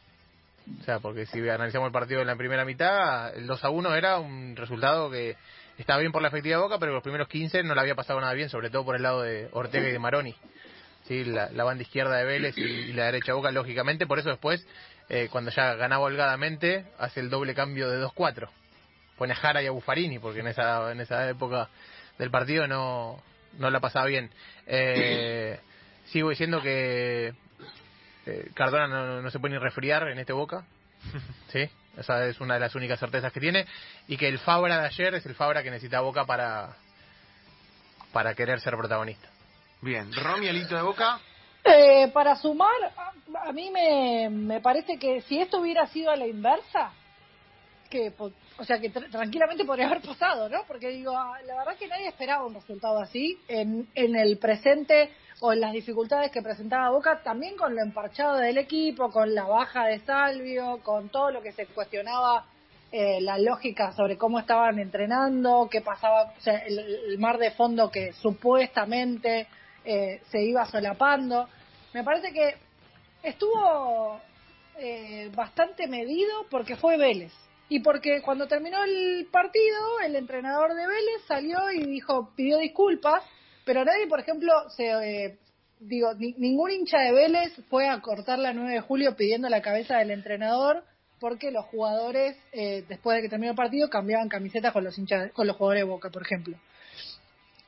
O 0.80 0.84
sea, 0.84 0.98
porque 0.98 1.26
si 1.26 1.38
analizamos 1.48 1.86
el 1.88 1.92
partido 1.92 2.20
en 2.20 2.26
la 2.26 2.36
primera 2.36 2.64
mitad, 2.64 3.36
el 3.36 3.46
2 3.46 3.64
a 3.64 3.70
1 3.70 3.94
era 3.94 4.18
un 4.18 4.56
resultado 4.56 5.10
que 5.10 5.36
estaba 5.76 6.00
bien 6.00 6.10
por 6.10 6.22
la 6.22 6.28
efectividad 6.28 6.58
de 6.58 6.62
Boca, 6.62 6.78
pero 6.78 6.92
los 6.92 7.02
primeros 7.02 7.28
15 7.28 7.62
no 7.64 7.74
le 7.74 7.80
había 7.80 7.94
pasado 7.94 8.20
nada 8.20 8.32
bien, 8.32 8.48
sobre 8.48 8.70
todo 8.70 8.84
por 8.84 8.96
el 8.96 9.02
lado 9.02 9.22
de 9.22 9.48
Ortega 9.52 9.88
y 9.88 9.92
de 9.92 9.98
Maroni. 9.98 10.34
Sí, 11.06 11.24
la, 11.24 11.50
la 11.50 11.64
banda 11.64 11.82
izquierda 11.82 12.16
de 12.16 12.24
Vélez 12.24 12.56
y, 12.56 12.94
la 12.94 13.06
derecha 13.06 13.32
de 13.32 13.32
Boca, 13.34 13.50
lógicamente, 13.50 14.06
por 14.06 14.18
eso 14.18 14.30
después, 14.30 14.66
eh, 15.10 15.28
cuando 15.30 15.50
ya 15.50 15.74
ganaba 15.74 16.04
holgadamente, 16.04 16.86
hace 16.98 17.20
el 17.20 17.28
doble 17.28 17.54
cambio 17.54 17.90
de 17.90 18.02
2-4. 18.02 18.48
pone 19.18 19.34
a 19.34 19.36
Jara 19.36 19.62
y 19.62 19.66
a 19.66 19.70
Buffarini, 19.70 20.18
porque 20.18 20.40
en 20.40 20.46
esa, 20.46 20.90
en 20.92 21.00
esa 21.00 21.28
época 21.28 21.68
del 22.18 22.30
partido 22.30 22.66
no, 22.66 23.22
no 23.58 23.70
la 23.70 23.80
pasaba 23.80 24.06
bien. 24.06 24.30
Eh, 24.66 25.58
sigo 26.06 26.30
diciendo 26.30 26.60
que 26.60 27.34
eh, 28.26 28.50
Cardona 28.54 28.86
no, 28.86 29.22
no 29.22 29.30
se 29.30 29.38
puede 29.38 29.54
ni 29.54 29.60
resfriar 29.60 30.08
en 30.08 30.18
este 30.18 30.32
Boca. 30.32 30.64
Sí, 31.48 31.70
esa 31.96 32.26
es 32.26 32.40
una 32.40 32.54
de 32.54 32.60
las 32.60 32.74
únicas 32.74 32.98
certezas 32.98 33.32
que 33.32 33.38
tiene. 33.38 33.64
Y 34.08 34.16
que 34.16 34.26
el 34.26 34.40
Fabra 34.40 34.80
de 34.80 34.86
ayer 34.86 35.14
es 35.14 35.24
el 35.26 35.36
Fabra 35.36 35.62
que 35.62 35.70
necesita 35.70 36.00
Boca 36.00 36.24
para, 36.24 36.74
para 38.12 38.34
querer 38.34 38.60
ser 38.60 38.76
protagonista. 38.76 39.28
Bien, 39.80 40.12
Romy, 40.12 40.48
el 40.48 40.56
hito 40.56 40.74
de 40.74 40.82
Boca. 40.82 41.20
Eh, 41.62 42.10
para 42.12 42.34
sumar, 42.34 42.74
a, 42.96 43.48
a 43.48 43.52
mí 43.52 43.70
me, 43.70 44.28
me 44.30 44.60
parece 44.60 44.98
que 44.98 45.20
si 45.22 45.40
esto 45.40 45.60
hubiera 45.60 45.86
sido 45.86 46.10
a 46.10 46.16
la 46.16 46.26
inversa, 46.26 46.90
que 47.94 48.12
o 48.58 48.64
sea 48.64 48.80
que 48.80 48.92
tr- 48.92 49.08
tranquilamente 49.10 49.64
podría 49.64 49.86
haber 49.86 50.00
pasado, 50.02 50.48
¿no? 50.48 50.64
Porque 50.66 50.88
digo, 50.88 51.16
ah, 51.16 51.38
la 51.46 51.56
verdad 51.58 51.76
que 51.78 51.86
nadie 51.86 52.08
esperaba 52.08 52.44
un 52.44 52.54
resultado 52.54 52.98
así 52.98 53.38
en, 53.46 53.86
en 53.94 54.16
el 54.16 54.36
presente 54.38 55.10
o 55.40 55.52
en 55.52 55.60
las 55.60 55.72
dificultades 55.72 56.32
que 56.32 56.42
presentaba 56.42 56.90
Boca, 56.90 57.22
también 57.22 57.56
con 57.56 57.74
lo 57.74 57.82
emparchado 57.82 58.38
del 58.38 58.58
equipo, 58.58 59.10
con 59.10 59.34
la 59.34 59.44
baja 59.44 59.86
de 59.86 60.00
Salvio, 60.00 60.80
con 60.82 61.08
todo 61.08 61.30
lo 61.30 61.40
que 61.40 61.52
se 61.52 61.66
cuestionaba 61.66 62.46
eh, 62.90 63.20
la 63.20 63.38
lógica 63.38 63.92
sobre 63.92 64.16
cómo 64.16 64.38
estaban 64.40 64.78
entrenando, 64.78 65.68
qué 65.70 65.80
pasaba, 65.80 66.32
o 66.36 66.40
sea, 66.40 66.58
el, 66.58 66.78
el 66.78 67.18
mar 67.18 67.38
de 67.38 67.50
fondo 67.52 67.90
que 67.90 68.12
supuestamente 68.12 69.46
eh, 69.84 70.20
se 70.30 70.42
iba 70.42 70.64
solapando. 70.66 71.48
Me 71.92 72.02
parece 72.02 72.32
que 72.32 72.54
estuvo 73.22 74.20
eh, 74.78 75.30
bastante 75.34 75.86
medido 75.86 76.46
porque 76.50 76.76
fue 76.76 76.96
Vélez. 76.96 77.32
Y 77.74 77.80
porque 77.80 78.22
cuando 78.22 78.46
terminó 78.46 78.84
el 78.84 79.26
partido, 79.32 79.98
el 80.06 80.14
entrenador 80.14 80.74
de 80.74 80.86
Vélez 80.86 81.22
salió 81.26 81.58
y 81.72 81.84
dijo, 81.84 82.30
pidió 82.36 82.58
disculpas, 82.58 83.24
pero 83.64 83.84
nadie, 83.84 84.06
por 84.06 84.20
ejemplo, 84.20 84.52
se, 84.76 84.92
eh, 84.92 85.38
digo, 85.80 86.14
ni- 86.14 86.34
ningún 86.38 86.70
hincha 86.70 86.98
de 87.00 87.10
Vélez 87.10 87.52
fue 87.68 87.88
a 87.88 88.00
cortar 88.00 88.38
la 88.38 88.52
9 88.52 88.74
de 88.74 88.80
julio 88.80 89.16
pidiendo 89.16 89.48
la 89.48 89.60
cabeza 89.60 89.98
del 89.98 90.12
entrenador 90.12 90.84
porque 91.18 91.50
los 91.50 91.64
jugadores, 91.64 92.36
eh, 92.52 92.84
después 92.88 93.16
de 93.16 93.22
que 93.22 93.28
terminó 93.28 93.50
el 93.50 93.56
partido, 93.56 93.90
cambiaban 93.90 94.28
camisetas 94.28 94.72
con 94.72 94.84
los 94.84 94.96
hinchas, 94.96 95.32
con 95.32 95.48
los 95.48 95.56
jugadores 95.56 95.80
de 95.80 95.90
Boca, 95.90 96.10
por 96.10 96.22
ejemplo. 96.22 96.56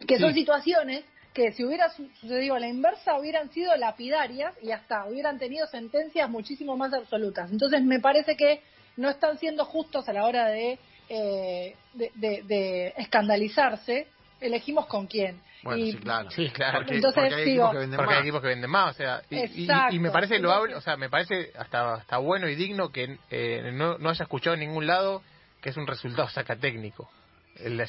Que 0.07 0.21
son 0.21 0.33
situaciones 0.35 1.05
que 1.35 1.51
si 1.51 1.65
hubiera 1.65 1.91
su- 1.91 2.09
sucedido 2.21 2.55
a 2.55 2.61
la 2.61 2.69
inversa 2.69 3.19
hubieran 3.19 3.51
sido 3.51 3.75
lapidarias 3.75 4.55
y 4.63 4.71
hasta 4.71 5.05
hubieran 5.07 5.41
tenido 5.41 5.67
sentencias 5.67 6.31
muchísimo 6.31 6.77
más 6.77 6.93
absolutas. 6.95 7.51
Entonces 7.51 7.83
me 7.83 7.99
parece 7.99 8.37
que 8.37 8.61
no 8.97 9.09
están 9.11 9.39
siendo 9.39 9.65
justos 9.65 10.09
a 10.09 10.13
la 10.13 10.25
hora 10.25 10.47
de, 10.49 10.79
eh, 11.09 11.77
de, 11.95 12.11
de- 12.15 12.43
de 12.43 12.95
escandalizarse. 12.97 14.07
Elegimos 14.41 14.87
con 14.87 15.07
quién. 15.07 15.41
Bueno, 15.63 15.83
y 15.85 15.93
sí, 15.93 15.99
claro. 15.99 16.31
Sí, 16.31 16.51
claro. 16.51 16.79
Porque, 16.81 16.95
Entonces, 16.97 17.23
porque 17.23 17.35
hay 17.35 17.45
digo, 17.45 17.65
equipos 17.65 17.73
que 17.73 17.79
venden 17.79 17.97
Porque 17.97 18.11
más. 18.11 18.17
hay 18.17 18.23
equipos 18.23 18.41
que 18.43 18.49
venden 18.49 18.71
más, 18.71 18.91
o 18.91 18.97
sea, 18.99 19.23
y, 19.31 19.37
y- 19.37 19.63
Exacto. 19.65 19.95
y 19.95 19.99
me 19.99 20.11
parece 20.11 20.39
loable, 20.39 20.73
Entonces- 20.73 20.79
o 20.79 20.85
sea, 20.85 20.97
me 20.97 21.09
parece 21.09 21.51
hasta, 21.59 21.95
hasta 21.95 22.19
bueno 22.19 22.49
y 22.49 22.55
digno 22.55 22.91
que 22.93 23.19
eh, 23.31 23.71
no, 23.73 23.97
no 23.99 24.11
haya 24.11 24.23
escuchado 24.25 24.55
en 24.55 24.61
ningún 24.61 24.87
lado 24.87 25.23
que 25.63 25.71
es 25.71 25.77
un 25.77 25.87
resultado 25.87 26.29
sacatécnico. 26.29 27.09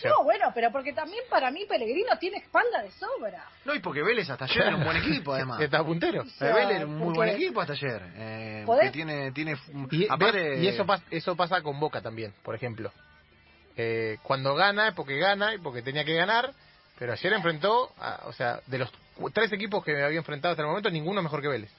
No, 0.10 0.24
bueno, 0.24 0.52
pero 0.56 0.72
porque 0.72 0.94
también 0.94 1.24
para 1.30 1.52
mí 1.52 1.66
Pellegrino 1.68 2.18
tiene 2.20 2.38
espalda 2.38 2.82
de 2.84 2.92
sobra. 2.92 3.46
No, 3.66 3.76
y 3.76 3.80
porque 3.80 4.02
Vélez 4.02 4.30
hasta 4.30 4.46
ayer 4.46 4.64
era 4.68 4.76
un 4.76 4.84
buen 4.84 4.98
equipo, 4.98 5.34
además. 5.34 5.60
Está 5.62 5.84
puntero. 5.84 6.22
O 6.22 6.26
sea, 6.26 6.54
Vélez 6.56 6.78
era 6.78 6.86
un 6.86 6.98
muy 6.98 7.14
buen 7.14 7.30
equipo 7.30 7.62
hasta 7.62 7.74
ayer. 7.74 8.02
Eh, 8.16 8.66
que 8.82 8.90
tiene, 8.92 9.32
tiene 9.32 9.58
Y, 9.92 10.08
aparte, 10.10 10.60
y 10.60 10.68
eso, 10.68 10.86
pas- 10.86 11.04
eso 11.12 11.36
pasa 11.36 11.62
con 11.62 11.80
Boca 11.80 12.02
también, 12.02 12.34
por 12.44 12.56
ejemplo. 12.56 12.92
Eh, 13.76 14.18
cuando 14.24 14.56
gana 14.56 14.88
es 14.90 14.94
porque 14.96 15.18
gana 15.18 15.54
y 15.54 15.60
porque 15.60 15.82
tenía 15.82 16.04
que 16.04 16.16
ganar, 16.16 16.52
pero 16.98 17.14
ayer 17.14 17.32
enfrentó, 17.34 17.94
a- 18.00 18.24
o 18.26 18.34
sea, 18.34 18.62
de 18.66 18.80
los 18.80 18.92
cu- 19.16 19.30
tres 19.32 19.52
equipos 19.52 19.84
que 19.84 19.92
había 20.04 20.18
enfrentado 20.18 20.54
hasta 20.54 20.64
el 20.64 20.68
momento, 20.70 20.90
ninguno 20.90 21.22
mejor 21.22 21.42
que 21.42 21.48
Vélez. 21.48 21.72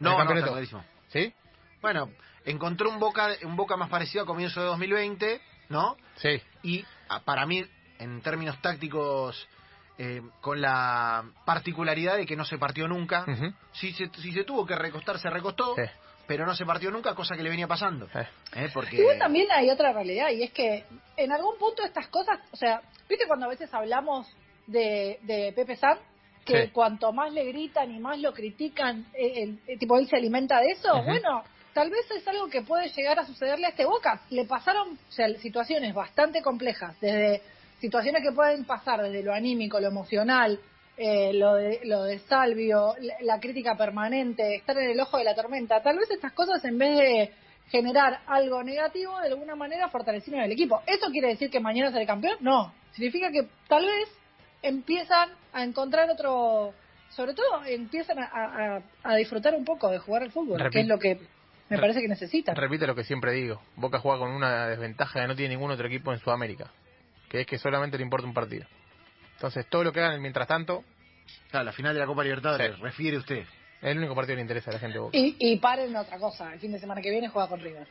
no, 0.00 0.10
no, 0.10 0.22
está 0.22 0.52
clarísimo. 0.52 0.84
¿Sí? 1.08 1.32
Bueno, 1.80 2.10
encontró 2.44 2.88
un 2.90 2.98
Boca, 3.00 3.30
un 3.44 3.56
Boca 3.56 3.76
más 3.76 3.88
parecido 3.88 4.22
a 4.24 4.26
comienzo 4.26 4.60
de 4.60 4.66
2020, 4.66 5.40
¿no? 5.70 5.96
Sí. 6.16 6.40
Y 6.62 6.84
para 7.24 7.46
mí, 7.46 7.64
en 7.98 8.20
términos 8.22 8.60
tácticos, 8.60 9.48
eh, 9.98 10.22
con 10.40 10.60
la 10.60 11.24
particularidad 11.44 12.16
de 12.16 12.26
que 12.26 12.36
no 12.36 12.44
se 12.44 12.58
partió 12.58 12.86
nunca. 12.86 13.24
Si, 13.72 13.92
se, 13.92 14.08
si 14.20 14.32
se 14.32 14.44
tuvo 14.44 14.64
que 14.66 14.76
recostar, 14.76 15.18
se 15.18 15.28
recostó, 15.30 15.74
Sí. 15.74 15.82
pero 16.26 16.46
no 16.46 16.54
se 16.54 16.64
partió 16.64 16.90
nunca, 16.90 17.14
cosa 17.14 17.34
que 17.36 17.42
le 17.42 17.50
venía 17.50 17.66
pasando. 17.66 18.06
Eh. 18.14 18.26
¿eh? 18.54 18.70
Porque... 18.72 18.96
Igual 18.96 19.18
también 19.18 19.48
hay 19.50 19.70
otra 19.70 19.92
realidad 19.92 20.30
y 20.30 20.42
es 20.44 20.52
que 20.52 20.84
en 21.16 21.32
algún 21.32 21.58
punto 21.58 21.84
estas 21.84 22.06
cosas, 22.08 22.38
o 22.52 22.56
sea, 22.56 22.80
¿viste 23.08 23.26
cuando 23.26 23.46
a 23.46 23.48
veces 23.48 23.72
hablamos 23.74 24.28
de, 24.66 25.18
de 25.22 25.52
Pepe 25.54 25.74
San? 25.76 25.98
Que 26.44 26.66
Sí. 26.66 26.70
cuanto 26.72 27.12
más 27.12 27.30
le 27.32 27.44
gritan 27.44 27.90
y 27.94 27.98
más 27.98 28.18
lo 28.20 28.32
critican, 28.32 29.04
eh, 29.14 29.42
el- 29.42 29.60
eh, 29.66 29.76
tipo 29.78 29.98
él 29.98 30.08
se 30.08 30.16
alimenta 30.16 30.60
de 30.60 30.68
eso. 30.70 30.94
Ujú. 30.94 31.04
Bueno, 31.06 31.42
tal 31.78 31.90
vez 31.90 32.10
es 32.10 32.26
algo 32.26 32.48
que 32.48 32.62
puede 32.62 32.88
llegar 32.88 33.20
a 33.20 33.24
sucederle 33.24 33.66
a 33.66 33.68
este 33.68 33.84
Boca. 33.84 34.20
Le 34.30 34.44
pasaron 34.46 34.94
o 35.08 35.12
sea, 35.12 35.28
situaciones 35.38 35.94
bastante 35.94 36.42
complejas, 36.42 36.98
desde 37.00 37.40
situaciones 37.78 38.20
que 38.24 38.32
pueden 38.32 38.64
pasar 38.64 39.00
desde 39.00 39.22
lo 39.22 39.32
anímico, 39.32 39.78
lo 39.78 39.86
emocional, 39.86 40.58
eh, 40.96 41.32
lo, 41.34 41.54
de, 41.54 41.78
lo 41.84 42.02
de 42.02 42.18
Salvio, 42.18 42.96
la, 43.00 43.14
la 43.20 43.38
crítica 43.38 43.76
permanente, 43.76 44.56
estar 44.56 44.76
en 44.76 44.90
el 44.90 44.98
ojo 44.98 45.18
de 45.18 45.22
la 45.24 45.36
tormenta. 45.36 45.80
Tal 45.80 45.96
vez 45.98 46.10
estas 46.10 46.32
cosas 46.32 46.64
en 46.64 46.78
vez 46.78 46.96
de 46.98 47.32
generar 47.70 48.22
algo 48.26 48.60
negativo, 48.64 49.16
de 49.20 49.28
alguna 49.28 49.54
manera 49.54 49.88
fortalecieron 49.88 50.42
el 50.42 50.50
equipo. 50.50 50.82
¿Eso 50.84 51.06
quiere 51.12 51.28
decir 51.28 51.48
que 51.48 51.60
mañana 51.60 51.92
será 51.92 52.04
campeón? 52.06 52.38
No. 52.40 52.74
Significa 52.90 53.30
que 53.30 53.46
tal 53.68 53.84
vez 53.86 54.08
empiezan 54.62 55.28
a 55.52 55.62
encontrar 55.62 56.10
otro, 56.10 56.74
sobre 57.10 57.34
todo 57.34 57.64
empiezan 57.66 58.18
a, 58.18 58.24
a- 58.32 58.82
a 59.04 59.14
disfrutar 59.14 59.54
un 59.54 59.64
poco 59.64 59.88
de 59.90 59.98
jugar 60.00 60.24
al 60.24 60.32
fútbol, 60.32 60.58
que 60.72 60.80
es 60.80 60.86
lo 60.88 60.98
que 60.98 61.20
me 61.68 61.76
Re- 61.76 61.80
parece 61.82 62.00
que 62.00 62.08
necesitan. 62.08 62.56
Repito 62.56 62.86
lo 62.86 62.94
que 62.94 63.04
siempre 63.04 63.32
digo. 63.32 63.60
Boca 63.76 63.98
juega 63.98 64.18
con 64.18 64.30
una 64.30 64.66
desventaja 64.68 65.20
que 65.20 65.26
no 65.26 65.36
tiene 65.36 65.54
ningún 65.54 65.70
otro 65.70 65.86
equipo 65.86 66.12
en 66.12 66.18
Sudamérica, 66.20 66.70
que 67.28 67.40
es 67.42 67.46
que 67.46 67.58
solamente 67.58 67.96
le 67.98 68.04
importa 68.04 68.26
un 68.26 68.34
partido. 68.34 68.66
Entonces, 69.34 69.66
todo 69.68 69.84
lo 69.84 69.92
que 69.92 70.00
hagan 70.00 70.20
mientras 70.20 70.46
tanto, 70.48 70.84
Claro, 71.50 71.66
la 71.66 71.72
final 71.72 71.92
de 71.94 72.00
la 72.00 72.06
Copa 72.06 72.22
Libertadores, 72.24 72.74
Sí. 72.76 72.82
refiere 72.82 73.16
usted. 73.18 73.38
es 73.38 73.46
el 73.82 73.98
único 73.98 74.14
partido 74.14 74.32
que 74.32 74.36
le 74.36 74.42
interesa 74.42 74.70
a 74.70 74.74
la 74.74 74.80
gente 74.80 74.94
de 74.94 75.00
Boca. 75.00 75.16
Y, 75.16 75.36
y 75.38 75.58
paren 75.58 75.94
otra 75.94 76.18
cosa, 76.18 76.52
el 76.54 76.58
fin 76.58 76.72
de 76.72 76.78
semana 76.80 77.00
que 77.02 77.10
viene 77.10 77.28
juega 77.28 77.48
con 77.48 77.60
River. 77.60 77.86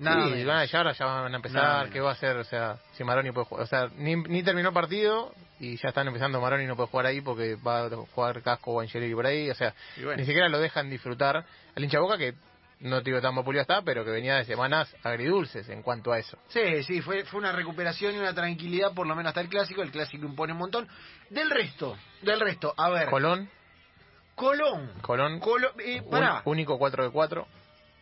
Nada 0.00 0.26
sí, 0.26 0.44
van 0.44 0.58
a, 0.58 0.64
ya 0.64 0.78
ahora 0.78 0.92
ya 0.92 1.06
van 1.06 1.32
a 1.32 1.36
empezar, 1.36 1.76
menos. 1.78 1.92
¿qué 1.92 2.00
va 2.00 2.10
a 2.10 2.12
hacer? 2.14 2.36
O 2.36 2.42
sea, 2.44 2.78
si 2.94 3.04
Maroni 3.04 3.30
puede 3.30 3.46
jugar, 3.46 3.62
o 3.62 3.66
sea, 3.66 3.88
ni, 3.96 4.16
ni 4.16 4.42
terminó 4.42 4.68
el 4.70 4.74
partido 4.74 5.32
y 5.60 5.76
ya 5.76 5.90
están 5.90 6.08
empezando, 6.08 6.40
Maroni 6.40 6.66
no 6.66 6.74
puede 6.74 6.88
jugar 6.88 7.06
ahí 7.06 7.20
porque 7.20 7.54
va 7.54 7.86
a 7.86 7.90
jugar 7.90 8.42
Casco 8.42 8.72
o 8.72 8.80
Angelini 8.80 9.14
por 9.14 9.24
ahí, 9.24 9.48
o 9.50 9.54
sea, 9.54 9.72
bueno. 9.98 10.16
ni 10.16 10.24
siquiera 10.24 10.48
lo 10.48 10.58
dejan 10.58 10.90
disfrutar. 10.90 11.44
Al 11.76 11.84
hincha 11.84 12.00
Boca 12.00 12.18
que 12.18 12.34
no 12.80 12.98
te 13.02 13.10
digo 13.10 13.20
tan 13.20 13.34
vapuleado 13.34 13.62
está, 13.62 13.82
pero 13.82 14.04
que 14.04 14.10
venía 14.10 14.36
de 14.36 14.44
semanas 14.44 14.94
agridulces 15.02 15.68
en 15.68 15.82
cuanto 15.82 16.12
a 16.12 16.18
eso. 16.18 16.38
Sí, 16.48 16.82
sí, 16.84 17.00
fue, 17.00 17.24
fue 17.24 17.40
una 17.40 17.52
recuperación 17.52 18.14
y 18.14 18.18
una 18.18 18.34
tranquilidad, 18.34 18.92
por 18.94 19.06
lo 19.06 19.14
menos 19.14 19.30
hasta 19.30 19.40
el 19.40 19.48
clásico. 19.48 19.82
El 19.82 19.90
clásico 19.90 20.26
impone 20.26 20.52
un 20.52 20.58
montón. 20.58 20.88
Del 21.30 21.50
resto, 21.50 21.96
del 22.22 22.40
resto, 22.40 22.74
a 22.76 22.90
ver. 22.90 23.08
Colón, 23.08 23.48
Colón. 24.34 24.90
Colón, 25.00 25.40
Colo- 25.40 25.72
eh, 25.78 26.02
un- 26.04 26.40
único 26.52 26.76
4 26.78 27.04
de 27.04 27.10
4. 27.10 27.46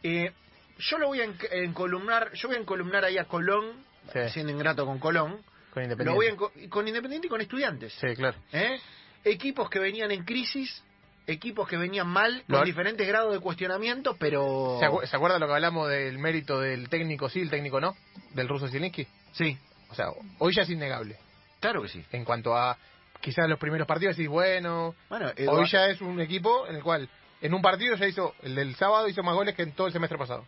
Eh, 0.02 0.32
yo 0.78 0.98
lo 0.98 1.08
voy 1.08 1.20
a 1.20 1.24
en- 1.24 1.36
encolumnar, 1.52 2.32
yo 2.32 2.48
voy 2.48 2.56
a 2.56 2.60
encolumnar 2.60 3.04
ahí 3.04 3.18
a 3.18 3.24
Colón, 3.24 3.84
Sí. 4.12 4.18
siendo 4.30 4.50
ingrato 4.52 4.86
con 4.86 4.98
Colón. 4.98 5.42
Con 5.72 5.82
Lo 5.88 6.14
voy 6.14 6.26
a 6.26 6.30
Independiente. 6.30 6.68
con 6.68 6.88
Independiente 6.88 7.26
y 7.26 7.30
con 7.30 7.40
Estudiantes. 7.40 7.92
Sí, 7.94 8.14
claro. 8.16 8.36
¿eh? 8.52 8.78
Equipos 9.24 9.70
que 9.70 9.78
venían 9.78 10.10
en 10.10 10.24
crisis, 10.24 10.82
equipos 11.26 11.68
que 11.68 11.76
venían 11.76 12.08
mal, 12.08 12.42
con 12.48 12.64
diferentes 12.64 13.06
grados 13.06 13.32
de 13.32 13.40
cuestionamiento, 13.40 14.16
pero... 14.18 14.76
¿Se, 14.80 14.86
acu- 14.86 15.06
¿Se 15.06 15.16
acuerda 15.16 15.38
lo 15.38 15.46
que 15.46 15.52
hablamos 15.54 15.88
del 15.88 16.18
mérito 16.18 16.60
del 16.60 16.88
técnico 16.88 17.28
sí, 17.28 17.40
el 17.40 17.50
técnico 17.50 17.80
no? 17.80 17.94
Del 18.34 18.48
ruso 18.48 18.68
Zielinski. 18.68 19.06
Sí, 19.32 19.56
O 19.90 19.94
sea, 19.94 20.06
hoy 20.38 20.52
ya 20.54 20.62
es 20.62 20.70
innegable. 20.70 21.16
claro 21.60 21.82
que 21.82 21.88
sí. 21.88 22.04
En 22.12 22.24
cuanto 22.24 22.56
a 22.56 22.76
quizás 23.20 23.48
los 23.48 23.58
primeros 23.58 23.86
partidos 23.86 24.16
decís, 24.16 24.28
bueno, 24.28 24.94
Bueno, 25.08 25.30
hoy 25.48 25.66
ya 25.70 25.86
es 25.86 26.00
un 26.00 26.20
equipo 26.20 26.66
en 26.66 26.76
el 26.76 26.82
cual 26.82 27.08
en 27.40 27.54
un 27.54 27.62
partido 27.62 27.94
ya 27.96 28.06
hizo, 28.06 28.34
el 28.42 28.54
del 28.54 28.74
sábado 28.76 29.08
hizo 29.08 29.22
más 29.22 29.34
goles 29.34 29.54
que 29.54 29.62
en 29.62 29.72
todo 29.72 29.86
el 29.86 29.92
semestre 29.92 30.18
pasado. 30.18 30.44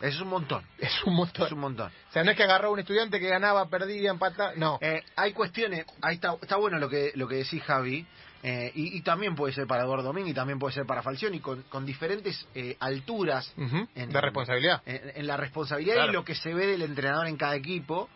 Es 0.00 0.20
un 0.20 0.28
montón, 0.28 0.64
Es 0.78 1.02
un 1.04 1.14
montón. 1.14 1.46
es 1.46 1.52
un 1.52 1.58
montón. 1.60 1.90
O 2.10 2.12
sea, 2.12 2.22
no 2.24 2.30
es 2.30 2.36
que 2.36 2.44
agarró 2.44 2.68
a 2.68 2.70
un 2.72 2.78
estudiante 2.78 3.18
que 3.18 3.28
ganaba, 3.28 3.68
perdía, 3.68 4.10
empataba, 4.10 4.52
no. 4.56 4.78
Eh, 4.80 5.02
hay 5.16 5.32
cuestiones, 5.32 5.84
ahí 6.02 6.14
está, 6.16 6.36
está 6.40 6.56
bueno 6.56 6.78
lo 6.78 6.88
que, 6.88 7.12
lo 7.14 7.26
que 7.26 7.36
decís 7.36 7.62
Javi, 7.64 8.06
eh, 8.44 8.70
y, 8.76 8.96
y 8.96 9.02
también 9.02 9.34
puede 9.34 9.52
ser 9.52 9.66
para 9.66 9.82
Eduardo 9.82 10.04
Domínguez, 10.04 10.30
y 10.32 10.34
también 10.34 10.58
puede 10.60 10.72
ser 10.74 10.86
para 10.86 11.02
Falcioni, 11.02 11.40
con, 11.40 11.62
con 11.64 11.84
diferentes 11.84 12.46
eh, 12.54 12.76
alturas 12.78 13.52
en- 13.56 14.10
de 14.10 14.20
responsabilidad. 14.20 14.80
en, 14.86 15.12
en 15.16 15.26
la 15.26 15.36
responsabilidad 15.36 15.94
Claro. 15.96 16.10
y 16.10 16.14
lo 16.14 16.24
que 16.24 16.36
se 16.36 16.54
ve 16.54 16.66
del 16.68 16.82
entrenador 16.82 17.26
en 17.26 17.36
cada 17.36 17.56
equipo, 17.56 18.08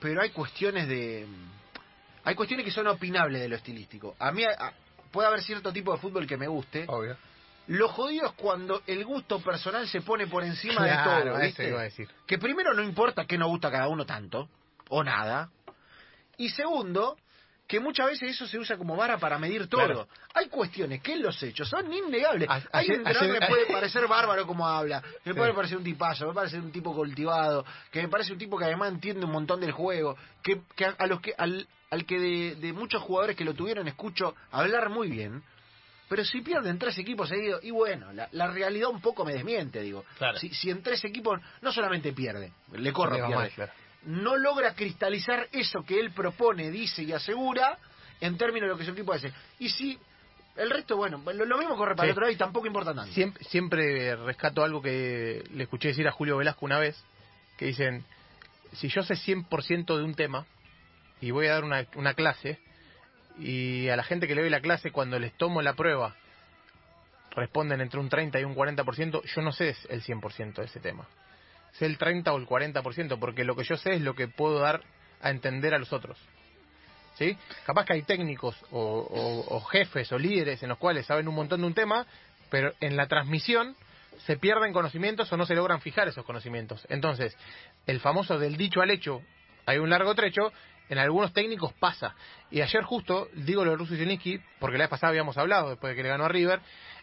pero 0.00 0.22
hay 0.22 0.30
cuestiones 0.30 0.88
de... 0.88 1.26
Hay 2.26 2.34
cuestiones 2.34 2.64
que 2.64 2.72
son 2.72 2.86
opinables 2.86 3.42
de 3.42 3.48
lo 3.50 3.56
estilístico. 3.56 4.16
A 4.18 4.32
mí 4.32 4.42
a- 4.44 4.72
puede 5.10 5.28
haber 5.28 5.42
cierto 5.42 5.72
tipo 5.72 5.92
de 5.92 5.98
fútbol 5.98 6.26
que 6.26 6.38
me 6.38 6.48
guste, 6.48 6.86
Obvio. 6.88 7.16
Lo 7.66 7.88
jodido 7.88 8.26
es 8.26 8.32
cuando 8.32 8.82
el 8.86 9.04
gusto 9.04 9.40
personal 9.40 9.88
se 9.88 10.02
pone 10.02 10.26
por 10.26 10.44
encima 10.44 10.74
Claro, 10.84 11.10
de 11.16 11.20
todo. 11.30 11.34
eso 11.36 11.44
¿viste? 11.46 11.68
iba 11.68 11.80
a 11.80 11.84
decir. 11.84 12.08
Que 12.26 12.38
primero 12.38 12.74
no 12.74 12.82
importa 12.82 13.24
que 13.24 13.38
no 13.38 13.48
gusta 13.48 13.68
a 13.68 13.70
cada 13.72 13.88
uno 13.88 14.04
tanto, 14.04 14.48
o 14.90 15.02
nada. 15.02 15.48
Y 16.36 16.50
segundo, 16.50 17.16
que 17.66 17.80
muchas 17.80 18.06
veces 18.08 18.32
eso 18.32 18.46
se 18.46 18.58
usa 18.58 18.76
como 18.76 18.96
vara 18.96 19.16
para 19.16 19.38
medir 19.38 19.66
todo. 19.68 19.82
Claro. 19.84 20.08
Hay 20.34 20.48
cuestiones 20.48 21.00
que 21.00 21.14
en 21.14 21.22
los 21.22 21.42
hechos 21.42 21.68
son 21.68 21.90
innegables. 21.90 22.48
A- 22.50 22.60
Hay 22.72 22.90
un 22.90 23.02
me 23.02 23.46
puede 23.48 23.66
parecer 23.72 24.06
bárbaro 24.06 24.46
como 24.46 24.66
habla, 24.68 25.02
me 25.24 25.32
Sí. 25.32 25.38
puede 25.38 25.54
parecer 25.54 25.78
un 25.78 25.84
tipazo, 25.84 26.26
me 26.28 26.34
parece 26.34 26.58
un 26.58 26.70
tipo 26.70 26.92
cultivado, 26.94 27.64
que 27.90 28.02
me 28.02 28.08
parece 28.08 28.32
un 28.32 28.38
tipo 28.38 28.58
que 28.58 28.66
además 28.66 28.90
entiende 28.92 29.24
un 29.24 29.32
montón 29.32 29.60
del 29.60 29.72
juego, 29.72 30.16
que, 30.42 30.60
que 30.76 30.84
a, 30.84 30.90
a 30.98 31.06
los 31.06 31.22
que 31.22 31.32
al, 31.38 31.66
al 31.90 32.04
que 32.04 32.18
de, 32.18 32.54
de 32.56 32.72
muchos 32.74 33.00
jugadores 33.00 33.36
que 33.36 33.44
lo 33.44 33.54
tuvieron 33.54 33.88
escucho 33.88 34.34
hablar 34.50 34.90
muy 34.90 35.08
bien. 35.08 35.42
Pero 36.14 36.24
si 36.24 36.42
pierden 36.42 36.78
tres 36.78 36.96
equipos 36.98 37.28
seguidos, 37.28 37.64
y 37.64 37.72
bueno, 37.72 38.12
la, 38.12 38.28
la 38.30 38.46
realidad 38.46 38.88
un 38.88 39.00
poco 39.00 39.24
me 39.24 39.32
desmiente, 39.32 39.80
digo. 39.80 40.04
Claro. 40.16 40.38
Si, 40.38 40.48
si 40.50 40.70
en 40.70 40.80
tres 40.80 41.04
equipos 41.04 41.40
no 41.60 41.72
solamente 41.72 42.12
pierde, 42.12 42.52
le 42.72 42.92
corre, 42.92 43.16
pierde, 43.26 43.50
claro. 43.50 43.72
no 44.04 44.36
logra 44.36 44.74
cristalizar 44.74 45.48
eso 45.50 45.82
que 45.82 45.98
él 45.98 46.12
propone, 46.12 46.70
dice 46.70 47.02
y 47.02 47.10
asegura 47.10 47.78
en 48.20 48.38
términos 48.38 48.68
de 48.68 48.72
lo 48.74 48.78
que 48.78 48.84
su 48.84 48.92
equipo 48.92 49.12
hace. 49.12 49.32
Y 49.58 49.70
si 49.70 49.98
el 50.54 50.70
resto, 50.70 50.96
bueno, 50.96 51.20
lo, 51.34 51.44
lo 51.44 51.58
mismo 51.58 51.76
corre 51.76 51.96
para 51.96 52.06
Sí. 52.06 52.10
el 52.10 52.12
otro 52.12 52.20
lado 52.26 52.32
y 52.32 52.36
tampoco 52.36 52.68
importa 52.68 52.94
tanto. 52.94 53.12
Siempre, 53.12 53.42
siempre 53.42 54.14
rescato 54.14 54.62
algo 54.62 54.80
que 54.80 55.42
le 55.52 55.64
escuché 55.64 55.88
decir 55.88 56.06
a 56.06 56.12
Julio 56.12 56.36
Velasco 56.36 56.64
una 56.64 56.78
vez, 56.78 56.96
que 57.58 57.66
dicen, 57.66 58.04
si 58.74 58.86
yo 58.86 59.02
sé 59.02 59.14
100% 59.14 59.96
de 59.96 60.04
un 60.04 60.14
tema 60.14 60.46
y 61.20 61.32
voy 61.32 61.48
a 61.48 61.54
dar 61.54 61.64
una, 61.64 61.84
una 61.96 62.14
clase, 62.14 62.60
y 63.38 63.88
a 63.88 63.96
la 63.96 64.04
gente 64.04 64.26
que 64.28 64.34
le 64.34 64.42
doy 64.42 64.50
la 64.50 64.60
clase 64.60 64.90
cuando 64.90 65.18
les 65.18 65.32
tomo 65.34 65.60
la 65.62 65.74
prueba 65.74 66.14
responden 67.32 67.80
entre 67.80 67.98
un 67.98 68.08
30 68.08 68.38
y 68.40 68.44
un 68.44 68.54
40%, 68.54 69.22
yo 69.24 69.42
no 69.42 69.52
sé 69.52 69.74
el 69.88 70.02
100% 70.02 70.54
de 70.54 70.64
ese 70.66 70.78
tema. 70.80 71.06
Sé 71.72 71.86
el 71.86 71.98
30 71.98 72.32
o 72.32 72.36
el 72.36 72.46
40%, 72.46 73.18
porque 73.18 73.42
lo 73.44 73.56
que 73.56 73.64
yo 73.64 73.76
sé 73.76 73.94
es 73.94 74.00
lo 74.00 74.14
que 74.14 74.28
puedo 74.28 74.60
dar 74.60 74.80
a 75.20 75.30
entender 75.30 75.74
a 75.74 75.78
los 75.78 75.92
otros. 75.92 76.16
¿Sí? 77.16 77.36
Capaz 77.66 77.84
que 77.86 77.92
hay 77.94 78.02
técnicos 78.02 78.56
o, 78.70 78.78
o- 78.80 79.56
o 79.56 79.60
jefes 79.62 80.10
o 80.12 80.18
líderes 80.18 80.62
en 80.62 80.68
los 80.68 80.78
cuales 80.78 81.06
saben 81.06 81.28
un 81.28 81.34
montón 81.34 81.60
de 81.60 81.66
un 81.66 81.74
tema, 81.74 82.06
pero 82.50 82.72
en 82.80 82.96
la 82.96 83.06
transmisión 83.06 83.76
se 84.26 84.36
pierden 84.36 84.72
conocimientos 84.72 85.32
o 85.32 85.36
no 85.36 85.46
se 85.46 85.54
logran 85.54 85.80
fijar 85.80 86.06
esos 86.08 86.24
conocimientos. 86.24 86.84
Entonces, 86.88 87.36
el 87.86 88.00
famoso 88.00 88.38
del 88.38 88.56
dicho 88.56 88.80
al 88.80 88.90
hecho, 88.90 89.22
hay 89.66 89.78
un 89.78 89.90
largo 89.90 90.14
trecho, 90.14 90.52
en 90.88 90.98
algunos 90.98 91.32
técnicos 91.32 91.72
pasa. 91.74 92.14
Y 92.50 92.60
ayer 92.60 92.82
justo, 92.82 93.28
digo 93.34 93.64
lo 93.64 93.72
de 93.72 93.76
Russo 93.76 93.94
Zielinski, 93.96 94.40
porque 94.58 94.78
la 94.78 94.84
vez 94.84 94.90
pasada 94.90 95.10
habíamos 95.10 95.36
hablado, 95.38 95.70
después 95.70 95.90
de 95.92 95.96
que 95.96 96.02
le 96.02 96.08
ganó 96.10 96.24
a 96.24 96.28
River, 96.28 96.60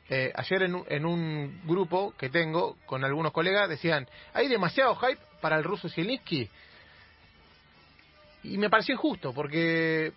eh, 0.10 0.32
ayer 0.36 0.64
en, 0.64 0.76
un- 0.76 0.86
en 0.90 1.06
un 1.06 1.62
grupo 1.66 2.14
que 2.18 2.30
tengo 2.30 2.78
con 2.86 3.04
algunos 3.04 3.32
colegas 3.32 3.70
decían, 3.70 4.08
hay 4.34 4.48
demasiado 4.48 4.96
hype 4.96 5.20
para 5.42 5.58
el 5.58 5.64
ruso 5.64 5.90
Zielinski. 5.90 6.50
Y 8.44 8.58
me 8.58 8.70
pareció 8.70 8.94
injusto, 8.96 9.34
porque 9.34 10.14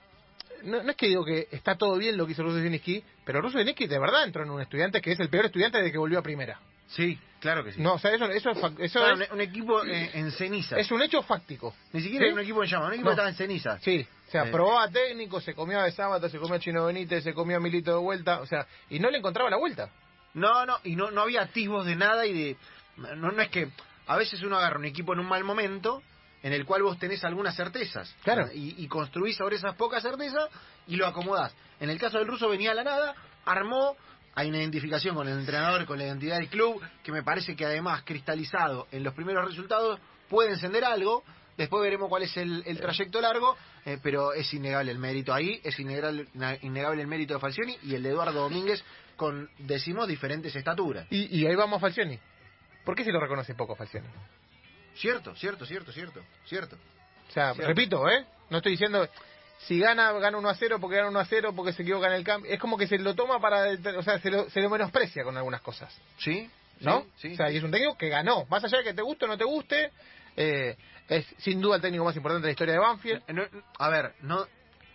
no, 0.62 0.82
no 0.82 0.90
es 0.90 0.96
que 0.96 1.08
digo 1.08 1.24
que 1.24 1.48
está 1.52 1.76
todo 1.76 1.96
bien 1.98 2.16
lo 2.16 2.26
que 2.26 2.32
hizo 2.32 2.42
Russo 2.42 2.58
Zielinski, 2.60 3.04
pero 3.24 3.40
Russo 3.40 3.58
Zielinski 3.58 3.86
de 3.86 3.98
verdad 3.98 4.24
entró 4.24 4.42
en 4.42 4.50
un 4.50 4.60
estudiante 4.62 5.00
que 5.00 5.12
es 5.12 5.20
el 5.20 5.28
peor 5.28 5.46
estudiante 5.46 5.78
desde 5.78 5.92
que 5.92 5.98
volvió 5.98 6.18
a 6.18 6.22
primera. 6.22 6.58
Sí, 6.88 7.18
claro 7.40 7.64
que 7.64 7.72
sí. 7.72 7.80
No, 7.80 7.94
o 7.94 7.98
sea, 7.98 8.12
eso, 8.14 8.26
eso, 8.26 8.50
es, 8.50 8.58
eso 8.78 8.98
Claro, 9.00 9.20
es, 9.22 9.28
un, 9.30 9.34
un 9.36 9.40
equipo 9.40 9.82
eh, 9.84 10.10
en 10.14 10.30
ceniza. 10.32 10.76
es 10.78 10.90
un 10.90 11.02
hecho 11.02 11.22
fáctico. 11.22 11.74
Ni 11.92 12.00
siquiera 12.02 12.24
¿Sí? 12.24 12.26
era 12.26 12.34
un 12.34 12.40
equipo 12.40 12.62
en 12.62 12.70
llamas, 12.70 12.88
un 12.88 12.92
equipo 12.94 13.06
No. 13.06 13.12
estaba 13.12 13.28
en 13.28 13.34
ceniza. 13.34 13.78
Sí, 13.80 14.06
o 14.28 14.30
sea, 14.30 14.44
Eh. 14.46 14.50
probaba 14.50 14.88
técnico, 14.90 15.40
se 15.40 15.54
comió 15.54 15.80
a 15.80 15.84
De 15.84 15.92
Sábata, 15.92 16.28
se 16.28 16.38
comió 16.38 16.54
a 16.56 16.58
Chino 16.58 16.84
Benítez, 16.86 17.24
se 17.24 17.34
comió 17.34 17.56
a 17.56 17.60
Milito 17.60 17.90
de 17.92 17.98
vuelta, 17.98 18.40
o 18.40 18.46
sea, 18.46 18.66
y 18.90 18.98
no 18.98 19.10
le 19.10 19.18
encontraba 19.18 19.50
la 19.50 19.56
vuelta. 19.56 19.90
No, 20.34 20.66
no, 20.66 20.78
y 20.84 20.96
no, 20.96 21.10
no 21.10 21.22
había 21.22 21.42
atisbos 21.42 21.86
de 21.86 21.96
nada 21.96 22.26
y 22.26 22.32
de... 22.32 22.56
No, 22.96 23.32
no 23.32 23.42
es 23.42 23.48
que 23.50 23.68
a 24.06 24.16
veces 24.16 24.42
uno 24.42 24.56
agarra 24.58 24.78
un 24.78 24.84
equipo 24.84 25.12
en 25.14 25.20
un 25.20 25.26
mal 25.28 25.44
momento 25.44 26.02
en 26.42 26.52
el 26.52 26.64
cual 26.66 26.82
vos 26.82 26.98
tenés 26.98 27.24
algunas 27.24 27.56
certezas. 27.56 28.14
Claro. 28.22 28.48
Y, 28.52 28.74
y 28.82 28.86
construís 28.88 29.36
sobre 29.36 29.56
esas 29.56 29.74
pocas 29.76 30.02
certezas 30.02 30.48
y 30.86 30.96
lo 30.96 31.06
acomodás. 31.06 31.54
En 31.80 31.88
el 31.88 31.98
caso 31.98 32.18
del 32.18 32.26
ruso 32.26 32.48
venía 32.48 32.72
a 32.72 32.74
la 32.74 32.84
nada, 32.84 33.14
armó, 33.46 33.96
hay 34.34 34.48
una 34.48 34.58
identificación 34.58 35.14
con 35.14 35.28
el 35.28 35.38
entrenador, 35.38 35.86
con 35.86 35.98
la 35.98 36.04
identidad 36.06 36.36
del 36.38 36.48
club, 36.48 36.82
que 37.02 37.12
me 37.12 37.22
parece 37.22 37.54
que 37.56 37.64
además 37.64 38.02
cristalizado 38.04 38.86
en 38.90 39.02
los 39.04 39.14
primeros 39.14 39.46
resultados 39.46 40.00
puede 40.28 40.50
encender 40.50 40.84
algo. 40.84 41.22
Después 41.56 41.82
veremos 41.82 42.08
cuál 42.08 42.24
es 42.24 42.36
el, 42.36 42.64
el 42.66 42.78
trayecto 42.80 43.20
largo, 43.20 43.56
eh, 43.86 43.98
pero 44.02 44.32
es 44.32 44.52
innegable 44.52 44.90
el 44.90 44.98
mérito 44.98 45.32
ahí, 45.32 45.60
es 45.62 45.78
innegable, 45.78 46.26
innegable 46.62 47.00
el 47.00 47.06
mérito 47.06 47.34
de 47.34 47.40
Falcioni 47.40 47.76
y 47.84 47.94
el 47.94 48.02
de 48.02 48.10
Eduardo 48.10 48.40
Domínguez 48.40 48.82
con, 49.16 49.48
decimos, 49.58 50.08
diferentes 50.08 50.54
estaturas. 50.56 51.06
Y, 51.10 51.38
y 51.38 51.46
ahí 51.46 51.54
vamos 51.54 51.80
Falcioni. 51.80 52.18
¿Por 52.84 52.96
qué 52.96 53.04
se 53.04 53.12
lo 53.12 53.20
reconoce 53.20 53.54
poco 53.54 53.76
Falcioni? 53.76 54.08
Cierto, 54.96 55.34
cierto, 55.36 55.64
cierto, 55.64 55.92
cierto, 55.92 56.20
cierto. 56.46 56.76
O 57.28 57.32
sea, 57.32 57.54
Cierto. 57.54 57.68
repito, 57.68 58.08
¿eh? 58.08 58.26
No 58.50 58.58
estoy 58.58 58.72
diciendo 58.72 59.08
si 59.58 59.78
gana, 59.78 60.12
gana 60.12 60.36
1 60.38 60.48
a 60.48 60.54
0 60.54 60.78
porque 60.80 60.96
gana 60.96 61.08
1 61.08 61.18
a 61.18 61.24
0 61.24 61.52
porque 61.56 61.72
se 61.72 61.82
equivoca 61.82 62.06
en 62.08 62.14
el 62.14 62.24
cambio. 62.24 62.50
Es 62.52 62.58
como 62.60 62.76
que 62.76 62.86
se 62.86 62.98
lo 62.98 63.14
toma 63.14 63.40
para. 63.40 63.64
O 63.96 64.02
sea, 64.02 64.18
se 64.18 64.30
lo, 64.30 64.48
se 64.50 64.60
lo 64.60 64.68
menosprecia 64.70 65.24
con 65.24 65.36
algunas 65.36 65.60
cosas. 65.62 65.96
¿Sí? 66.18 66.50
¿No? 66.80 67.02
Sí, 67.16 67.28
sí. 67.28 67.32
o 67.34 67.36
sea, 67.36 67.50
y 67.50 67.56
es 67.56 67.62
un 67.62 67.70
técnico 67.70 67.96
que 67.96 68.08
ganó. 68.08 68.44
Más 68.46 68.62
allá 68.64 68.78
de 68.78 68.84
que 68.84 68.94
te 68.94 69.02
guste 69.02 69.24
o 69.24 69.28
no 69.28 69.38
te 69.38 69.44
guste, 69.44 69.90
eh, 70.36 70.76
es 71.08 71.26
sin 71.38 71.60
duda 71.60 71.76
el 71.76 71.82
técnico 71.82 72.04
más 72.04 72.16
importante 72.16 72.42
de 72.42 72.48
la 72.48 72.52
historia 72.52 72.74
de 72.74 72.80
Banfield. 72.80 73.22
No- 73.28 73.44
a 73.78 73.88
ver, 73.88 74.14
no, 74.22 74.46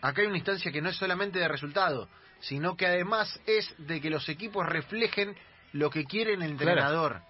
acá 0.02 0.22
hay 0.22 0.28
una 0.28 0.38
instancia 0.38 0.72
que 0.72 0.82
no 0.82 0.90
es 0.90 0.98
solamente 0.98 1.40
de 1.40 1.48
resultado, 1.48 2.08
sino 2.42 2.76
que 2.76 2.86
además 2.86 3.40
es 3.46 3.74
de 3.80 4.02
que 4.02 4.10
los 4.10 4.28
equipos 4.30 4.66
reflejen 4.68 5.36
lo 5.72 5.90
que 5.90 6.06
quiere 6.06 6.34
el 6.34 6.44
entrenador. 6.44 7.22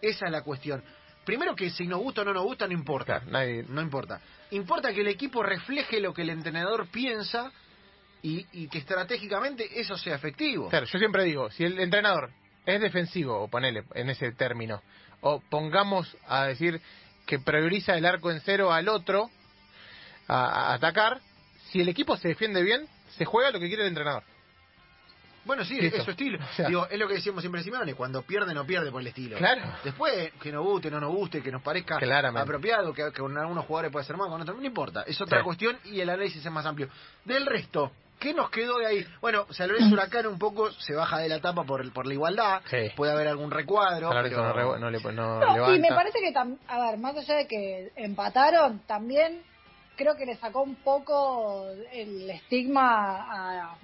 Esa 0.00 0.26
es 0.26 0.32
la 0.32 0.42
cuestión. 0.42 0.82
Primero 1.28 1.54
que 1.54 1.68
si 1.68 1.86
nos 1.86 1.98
gusta 2.00 2.22
o 2.22 2.24
no 2.24 2.32
nos 2.32 2.42
gusta, 2.44 2.66
no 2.66 2.72
importa. 2.72 3.20
Claro, 3.20 3.30
nadie- 3.30 3.62
No 3.68 3.82
importa. 3.82 4.18
Importa 4.50 4.94
que 4.94 5.02
el 5.02 5.08
equipo 5.08 5.42
refleje 5.42 6.00
lo 6.00 6.14
que 6.14 6.22
el 6.22 6.30
entrenador 6.30 6.86
piensa 6.86 7.52
y, 8.22 8.46
y 8.50 8.66
que 8.68 8.78
estratégicamente 8.78 9.78
eso 9.78 9.98
sea 9.98 10.14
efectivo. 10.14 10.70
Claro, 10.70 10.86
yo 10.86 10.98
siempre 10.98 11.24
digo, 11.24 11.50
si 11.50 11.64
el 11.64 11.78
entrenador 11.80 12.30
es 12.64 12.80
defensivo, 12.80 13.42
o 13.42 13.46
ponele 13.48 13.84
en 13.94 14.08
ese 14.08 14.32
término, 14.32 14.80
o 15.20 15.40
pongamos 15.50 16.16
a 16.26 16.46
decir 16.46 16.80
que 17.26 17.38
prioriza 17.38 17.94
el 17.98 18.06
arco 18.06 18.30
en 18.30 18.40
cero 18.40 18.72
al 18.72 18.88
otro 18.88 19.28
a, 20.28 20.70
a 20.70 20.74
atacar, 20.76 21.20
si 21.70 21.82
el 21.82 21.90
equipo 21.90 22.16
se 22.16 22.28
defiende 22.28 22.62
bien, 22.62 22.88
se 23.18 23.26
juega 23.26 23.50
lo 23.50 23.60
que 23.60 23.68
quiere 23.68 23.82
el 23.82 23.88
entrenador. 23.90 24.22
Bueno, 25.48 25.64
sí, 25.64 25.80
Listo. 25.80 25.96
es 25.96 26.04
su 26.04 26.10
estilo. 26.10 26.38
O 26.38 26.52
sea- 26.54 26.68
Digo, 26.68 26.86
es 26.90 26.98
lo 26.98 27.08
que 27.08 27.14
decíamos 27.14 27.40
siempre 27.42 27.62
Simeone, 27.62 27.94
cuando 27.94 28.22
pierde 28.22 28.52
no 28.54 28.64
pierde 28.66 28.92
por 28.92 29.00
el 29.00 29.06
estilo. 29.08 29.38
Claro. 29.38 29.62
Después, 29.82 30.30
que 30.40 30.52
nos 30.52 30.62
guste, 30.62 30.90
no 30.90 31.00
nos 31.00 31.10
guste, 31.12 31.42
que 31.42 31.50
nos 31.50 31.62
parezca 31.62 31.96
Claramente. 31.96 32.42
apropiado, 32.42 32.92
que, 32.92 33.10
que 33.12 33.20
con 33.20 33.36
algunos 33.36 33.64
jugadores 33.64 33.90
puede 33.90 34.04
ser 34.04 34.16
más, 34.18 34.28
con 34.28 34.40
otros 34.42 34.58
no 34.58 34.64
importa. 34.66 35.02
Es 35.06 35.18
otra 35.20 35.38
Sí. 35.38 35.44
cuestión 35.44 35.78
y 35.84 36.00
el 36.00 36.10
análisis 36.10 36.44
es 36.44 36.52
más 36.52 36.66
amplio. 36.66 36.88
Del 37.24 37.46
resto, 37.46 37.90
¿qué 38.20 38.34
nos 38.34 38.50
quedó 38.50 38.76
de 38.78 38.86
ahí? 38.86 39.06
Bueno, 39.22 39.46
San 39.50 39.68
Lorenzo 39.68 39.94
Huracán 39.94 40.26
un 40.26 40.38
poco 40.38 40.70
se 40.72 40.94
baja 40.94 41.18
de 41.18 41.30
la 41.30 41.40
tapa 41.40 41.64
por, 41.64 41.90
por 41.94 42.06
la 42.06 42.12
igualdad. 42.12 42.60
Sí. 42.70 42.90
Puede 42.94 43.12
haber 43.12 43.28
algún 43.28 43.50
recuadro. 43.50 44.10
Pero- 44.10 44.42
no, 44.42 44.52
re- 44.52 44.80
no 44.80 44.90
le 44.90 45.00
no 45.00 45.12
No, 45.40 45.54
levanta. 45.54 45.76
y 45.76 45.80
me 45.80 45.88
parece 45.88 46.18
que, 46.20 46.32
tam- 46.34 46.58
a 46.68 46.78
ver, 46.90 46.98
más 46.98 47.16
allá 47.16 47.36
de 47.36 47.46
que 47.46 47.90
empataron, 47.96 48.80
también 48.86 49.42
creo 49.98 50.14
que 50.16 50.24
le 50.24 50.36
sacó 50.36 50.62
un 50.62 50.76
poco 50.76 51.66
el 51.92 52.30
estigma 52.30 53.66
a- 53.66 53.76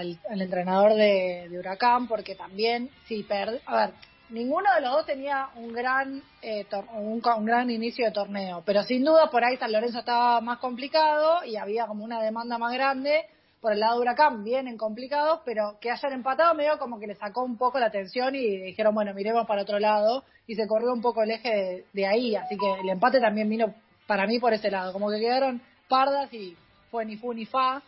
al, 0.00 0.18
entrenador 0.40 0.94
de, 0.94 1.48
Huracán, 1.58 2.08
porque 2.08 2.34
también, 2.34 2.88
si 3.06 3.22
per- 3.22 3.60
a 3.66 3.76
ver, 3.76 3.90
ninguno 4.30 4.68
de 4.74 4.80
los 4.80 4.92
dos 4.92 5.06
tenía 5.06 5.50
un 5.56 5.72
gran, 5.72 6.22
eh, 6.42 6.64
tor- 6.70 6.88
un, 6.94 7.20
un 7.22 7.44
gran 7.44 7.70
inicio 7.70 8.06
de 8.06 8.12
torneo, 8.12 8.62
pero 8.64 8.82
sin 8.82 9.04
duda 9.04 9.30
por 9.30 9.44
ahí 9.44 9.56
San 9.58 9.70
Lorenzo 9.72 9.98
estaba 10.00 10.40
más 10.40 10.58
complicado 10.58 11.44
y 11.44 11.56
había 11.56 11.86
como 11.86 12.02
una 12.02 12.20
demanda 12.22 12.56
más 12.58 12.72
grande. 12.72 13.26
Por 13.60 13.72
el 13.72 13.80
lado 13.80 13.96
de 13.96 14.02
Huracán 14.02 14.44
vienen 14.44 14.76
complicados, 14.78 15.40
pero 15.44 15.78
que 15.80 15.90
hayan 15.90 16.12
empatado 16.12 16.54
medio 16.54 16.78
como 16.78 17.00
que 17.00 17.08
le 17.08 17.16
sacó 17.16 17.42
un 17.42 17.58
poco 17.58 17.80
la 17.80 17.86
atención 17.86 18.34
y 18.36 18.56
dijeron, 18.58 18.94
bueno, 18.94 19.12
miremos 19.14 19.46
para 19.48 19.62
otro 19.62 19.80
lado 19.80 20.22
y 20.46 20.54
se 20.54 20.68
corrió 20.68 20.92
un 20.92 21.02
poco 21.02 21.24
el 21.24 21.32
eje 21.32 21.48
de, 21.50 21.84
de 21.92 22.06
ahí, 22.06 22.36
así 22.36 22.56
que 22.56 22.80
el 22.80 22.88
empate 22.88 23.20
también 23.20 23.48
vino 23.50 23.74
para 24.08 24.26
mí 24.26 24.40
por 24.40 24.52
ese 24.54 24.70
lado, 24.70 24.92
como 24.92 25.10
que 25.10 25.20
quedaron 25.20 25.60
pardas 25.86 26.32
y 26.32 26.56
fue 26.90 27.04
ni 27.04 27.16
fu 27.16 27.32
ni 27.32 27.44
fa. 27.46 27.80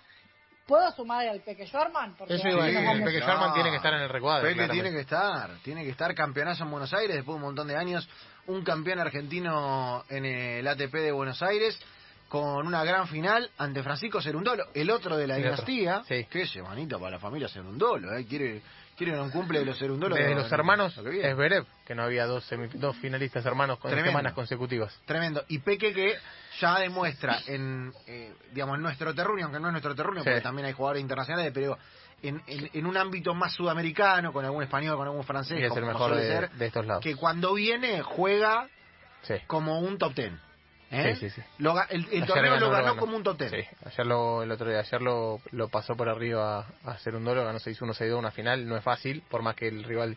¿Puedo 0.66 0.88
sumar 0.92 1.26
al 1.26 1.40
Peque 1.40 1.66
Schwarman? 1.66 2.14
Porque 2.16 2.35
Eso 2.35 2.46
iba 2.48 2.62
a 2.62 2.66
decir, 2.66 2.78
el 2.88 3.02
Peque 3.02 3.20
Schwarman 3.22 3.54
tiene 3.54 3.70
que 3.70 3.76
estar 3.76 3.92
en 3.94 4.02
el 4.02 4.09
recuadro, 4.09 4.42
Peque 4.42 4.54
claramente. 4.54 4.83
tiene 4.83 4.96
que 4.96 5.00
estar, 5.02 5.50
tiene 5.64 5.83
que 5.83 5.90
estar 5.90 6.14
campeonazo 6.14 6.62
en 6.62 6.70
Buenos 6.70 6.94
Aires 6.94 7.16
después 7.16 7.35
de 7.35 7.37
un 7.37 7.42
montón 7.42 7.66
de 7.66 7.76
años, 7.76 8.09
un 8.46 8.62
campeón 8.62 9.00
argentino 9.00 10.04
en 10.09 10.24
el 10.26 10.68
ATP 10.68 10.92
de 10.92 11.11
Buenos 11.11 11.42
Aires 11.42 11.76
con 12.28 12.64
una 12.64 12.85
gran 12.85 13.09
final 13.09 13.50
ante 13.59 13.83
Francisco 13.83 14.22
Cerundolo, 14.22 14.66
el 14.74 14.90
otro 14.90 15.16
de 15.16 15.26
la 15.26 15.38
El 15.38 15.42
dinastía, 15.42 16.04
sí. 16.06 16.26
que 16.30 16.42
es 16.42 16.56
manito 16.59 17.00
para 17.00 17.12
la 17.12 17.18
familia 17.18 17.48
Cerundolo, 17.48 18.16
¿eh? 18.16 18.24
quiere 18.28 18.62
quiere 19.04 19.20
un 19.20 19.30
cumple 19.30 19.60
de 19.60 19.64
los 19.64 19.78
Cerundolo. 19.78 20.14
de 20.14 20.34
los 20.34 20.50
hermanos 20.52 20.94
viene. 21.04 21.30
Esberev, 21.30 21.64
que 21.86 21.94
no 21.94 22.02
había 22.02 22.26
dos, 22.26 22.50
semif- 22.50 22.72
dos 22.74 22.96
finalistas 22.96 23.44
hermanos 23.46 23.78
con 23.78 23.90
Tremendo. 23.90 24.10
semanas 24.10 24.32
consecutivas. 24.34 24.94
Tremendo. 25.06 25.42
Y 25.48 25.58
Peque 25.60 25.92
que 25.94 26.16
ya 26.60 26.78
demuestra 26.78 27.38
en, 27.46 27.92
eh, 28.06 28.34
digamos, 28.52 28.76
en 28.76 28.82
nuestro 28.82 29.14
terruño, 29.14 29.44
aunque 29.46 29.58
no 29.60 29.68
es 29.68 29.72
nuestro 29.72 29.94
terruño, 29.94 30.20
Sí. 30.20 30.24
porque 30.28 30.40
también 30.42 30.66
hay 30.66 30.72
jugadores 30.74 31.00
internacionales, 31.02 31.50
pero 31.54 31.78
en, 32.22 32.42
en- 32.46 32.70
en 32.74 32.86
un 32.86 32.96
ámbito 32.98 33.34
más 33.34 33.54
sudamericano, 33.54 34.32
con 34.32 34.44
algún 34.44 34.62
español, 34.62 34.96
con 34.96 35.06
algún 35.06 35.24
francés, 35.24 35.58
Y 35.58 35.62
es 35.62 35.68
como- 35.70 35.80
el 35.86 35.92
como 35.94 35.98
mejor 36.08 36.16
de, 36.20 36.26
ser, 36.28 36.50
de 36.50 36.66
estos 36.66 36.86
lados. 36.86 37.02
que 37.02 37.16
cuando 37.16 37.54
viene 37.54 38.02
juega 38.02 38.68
Sí. 39.22 39.34
como 39.46 39.80
un 39.80 39.96
top 39.96 40.14
ten. 40.14 40.38
¿Eh? 40.90 41.14
Sí, 41.14 41.29
sí, 41.29 41.40
sí. 41.40 41.42
Lo 41.59 41.74
el 41.88 42.07
el 42.11 42.26
torneo 42.26 42.59
lo 42.59 42.70
ganó, 42.70 42.85
ganó 42.85 42.96
como 42.96 43.16
un. 43.16 43.24
Sí, 43.24 43.64
ayer 43.85 44.07
lo, 44.07 44.42
el 44.42 44.50
otro 44.50 44.68
día, 44.68 44.81
ayer 44.81 45.00
lo, 45.00 45.40
lo 45.53 45.68
pasó 45.68 45.94
por 45.96 46.09
arriba 46.09 46.66
a 46.85 46.90
hacer 46.90 47.14
un 47.14 47.24
dolo, 47.24 47.44
ganó 47.44 47.59
6-1, 47.59 47.94
6-2, 47.94 48.18
una 48.18 48.31
final, 48.31 48.66
no 48.68 48.76
es 48.76 48.85
fácil, 48.85 49.22
por 49.29 49.42
más 49.42 49.55
que 49.55 49.68
el 49.68 49.85
rival 49.85 50.16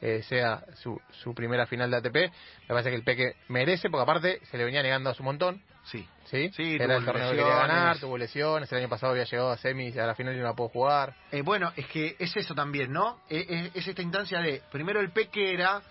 eh, 0.00 0.22
sea 0.24 0.64
su, 0.74 1.00
su 1.22 1.34
primera 1.34 1.66
final 1.66 1.90
de 1.90 1.96
ATP, 1.98 2.14
me 2.16 2.68
parece 2.68 2.90
que 2.90 2.96
el 2.96 3.04
Peque 3.04 3.36
merece, 3.48 3.88
porque 3.88 4.02
aparte 4.02 4.40
se 4.50 4.58
le 4.58 4.64
venía 4.64 4.82
negando 4.82 5.10
a 5.10 5.14
su 5.14 5.22
montón, 5.22 5.62
Sí. 5.84 6.06
¿sí? 6.26 6.50
Sí, 6.54 6.76
Era 6.78 6.96
el 6.96 7.04
torneo 7.04 7.30
que 7.30 7.36
quería 7.36 7.54
ganar, 7.56 7.98
tuvo 7.98 8.16
lesiones, 8.16 8.70
el 8.70 8.78
año 8.78 8.88
pasado 8.88 9.12
había 9.12 9.24
llegado 9.24 9.50
a 9.50 9.56
semis, 9.56 9.96
a 9.96 10.06
la 10.06 10.14
final 10.14 10.34
y 10.34 10.38
no 10.38 10.44
la 10.44 10.54
pudo 10.54 10.68
jugar. 10.68 11.14
Eh, 11.30 11.42
bueno, 11.42 11.72
es 11.76 11.86
que 11.86 12.16
es 12.18 12.36
eso 12.36 12.54
también, 12.54 12.92
¿no? 12.92 13.18
Eh, 13.28 13.70
Es, 13.74 13.76
es 13.82 13.88
esta 13.88 14.02
instancia 14.02 14.40
de, 14.40 14.62
primero 14.70 15.00
el 15.00 15.10
Peque 15.10 15.52
era 15.52 15.82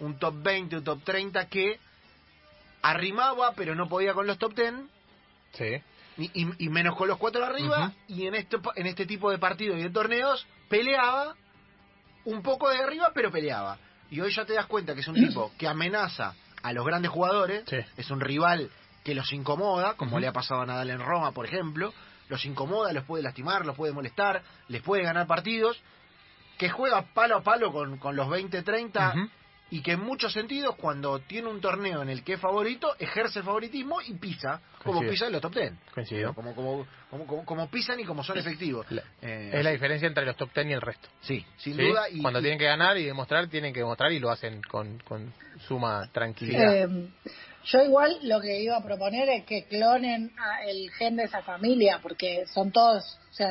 un 0.00 0.18
top 0.18 0.34
20, 0.42 0.76
un 0.76 0.84
top 0.84 1.02
30 1.04 1.46
que 1.48 1.78
arrimaba, 2.82 3.52
pero 3.54 3.74
no 3.74 3.88
podía 3.88 4.12
con 4.14 4.26
los 4.26 4.38
top 4.38 4.54
10, 4.54 4.74
Sí. 5.52 5.82
y, 6.18 6.42
y- 6.42 6.54
y 6.66 6.68
menos 6.68 6.96
con 6.96 7.08
los 7.08 7.18
cuatro 7.18 7.44
arriba, 7.44 7.92
y 8.08 8.26
en 8.26 8.34
este, 8.34 8.58
en 8.76 8.86
este 8.86 9.06
tipo 9.06 9.30
de 9.30 9.38
partidos 9.38 9.78
y 9.78 9.82
de 9.82 9.90
torneos 9.90 10.46
peleaba 10.68 11.34
un 12.24 12.42
poco 12.42 12.68
de 12.70 12.78
arriba, 12.78 13.10
pero 13.14 13.30
peleaba. 13.30 13.78
Y 14.10 14.20
hoy 14.20 14.32
ya 14.32 14.44
te 14.44 14.52
das 14.54 14.66
cuenta 14.66 14.94
que 14.94 15.00
es 15.00 15.08
un 15.08 15.14
tipo 15.28 15.52
que 15.58 15.68
amenaza 15.68 16.34
a 16.62 16.72
los 16.72 16.84
grandes 16.86 17.10
jugadores, 17.10 17.64
Sí. 17.68 17.78
es 17.96 18.10
un 18.10 18.20
rival 18.20 18.70
que 19.04 19.14
los 19.14 19.32
incomoda, 19.32 19.94
como 19.94 20.20
le 20.20 20.28
ha 20.28 20.32
pasado 20.32 20.60
a 20.60 20.66
Nadal 20.66 20.90
en 20.90 21.00
Roma, 21.00 21.32
por 21.32 21.44
ejemplo, 21.46 21.92
los 22.28 22.44
incomoda, 22.44 22.92
los 22.92 23.04
puede 23.04 23.22
lastimar, 23.24 23.66
los 23.66 23.76
puede 23.76 23.92
molestar, 23.92 24.42
les 24.68 24.80
puede 24.82 25.02
ganar 25.02 25.26
partidos, 25.26 25.80
que 26.56 26.70
juega 26.70 27.02
palo 27.12 27.38
a 27.38 27.42
palo 27.42 27.72
con, 27.72 27.98
con 27.98 28.14
los 28.14 28.28
20-30 28.28 29.10
Ujú. 29.14 29.30
Y 29.72 29.80
que 29.80 29.92
en 29.92 30.00
muchos 30.00 30.32
sentidos 30.34 30.76
cuando 30.76 31.18
tiene 31.20 31.48
un 31.48 31.58
torneo 31.60 32.02
en 32.02 32.10
el 32.10 32.22
que 32.22 32.34
es 32.34 32.40
favorito, 32.40 32.94
ejerce 32.98 33.38
el 33.38 33.44
favoritismo 33.46 34.02
y 34.02 34.12
pisa, 34.14 34.60
como 34.82 34.98
Coincido. 34.98 35.10
pisa 35.10 35.26
en 35.28 35.32
los 35.32 35.40
top 35.40 35.54
10. 35.54 35.72
Coincido. 35.94 36.34
Como, 36.34 36.54
como, 36.54 36.86
como, 37.10 37.26
como, 37.26 37.44
como 37.46 37.70
pisan 37.70 37.98
y 37.98 38.04
como 38.04 38.22
son 38.22 38.36
efectivos. 38.36 38.84
La- 38.90 39.02
Eh, 39.22 39.50
Es 39.54 39.64
la 39.64 39.70
diferencia 39.70 40.06
entre 40.06 40.26
los 40.26 40.36
top 40.36 40.50
10 40.54 40.66
y 40.66 40.72
el 40.72 40.80
resto. 40.82 41.08
Sí, 41.22 41.46
sin 41.56 41.74
¿sí? 41.76 41.82
duda. 41.88 42.08
Y, 42.10 42.20
Cuando 42.20 42.40
y- 42.40 42.42
tienen 42.42 42.58
que 42.58 42.66
ganar 42.66 42.98
y 42.98 43.04
demostrar, 43.04 43.46
tienen 43.48 43.72
que 43.72 43.80
demostrar 43.80 44.12
y 44.12 44.18
lo 44.18 44.30
hacen 44.30 44.60
con, 44.62 44.98
con 44.98 45.32
suma 45.66 46.06
tranquilidad. 46.12 46.74
Eh, 46.74 47.08
yo 47.64 47.82
igual 47.82 48.18
lo 48.22 48.40
que 48.40 48.60
iba 48.60 48.76
a 48.76 48.82
proponer 48.82 49.28
es 49.28 49.44
que 49.44 49.64
clonen 49.64 50.32
a 50.38 50.64
el 50.64 50.90
gen 50.92 51.16
de 51.16 51.24
esa 51.24 51.42
familia, 51.42 52.00
porque 52.02 52.44
son 52.52 52.72
todos, 52.72 53.18
o 53.30 53.34
sea, 53.34 53.48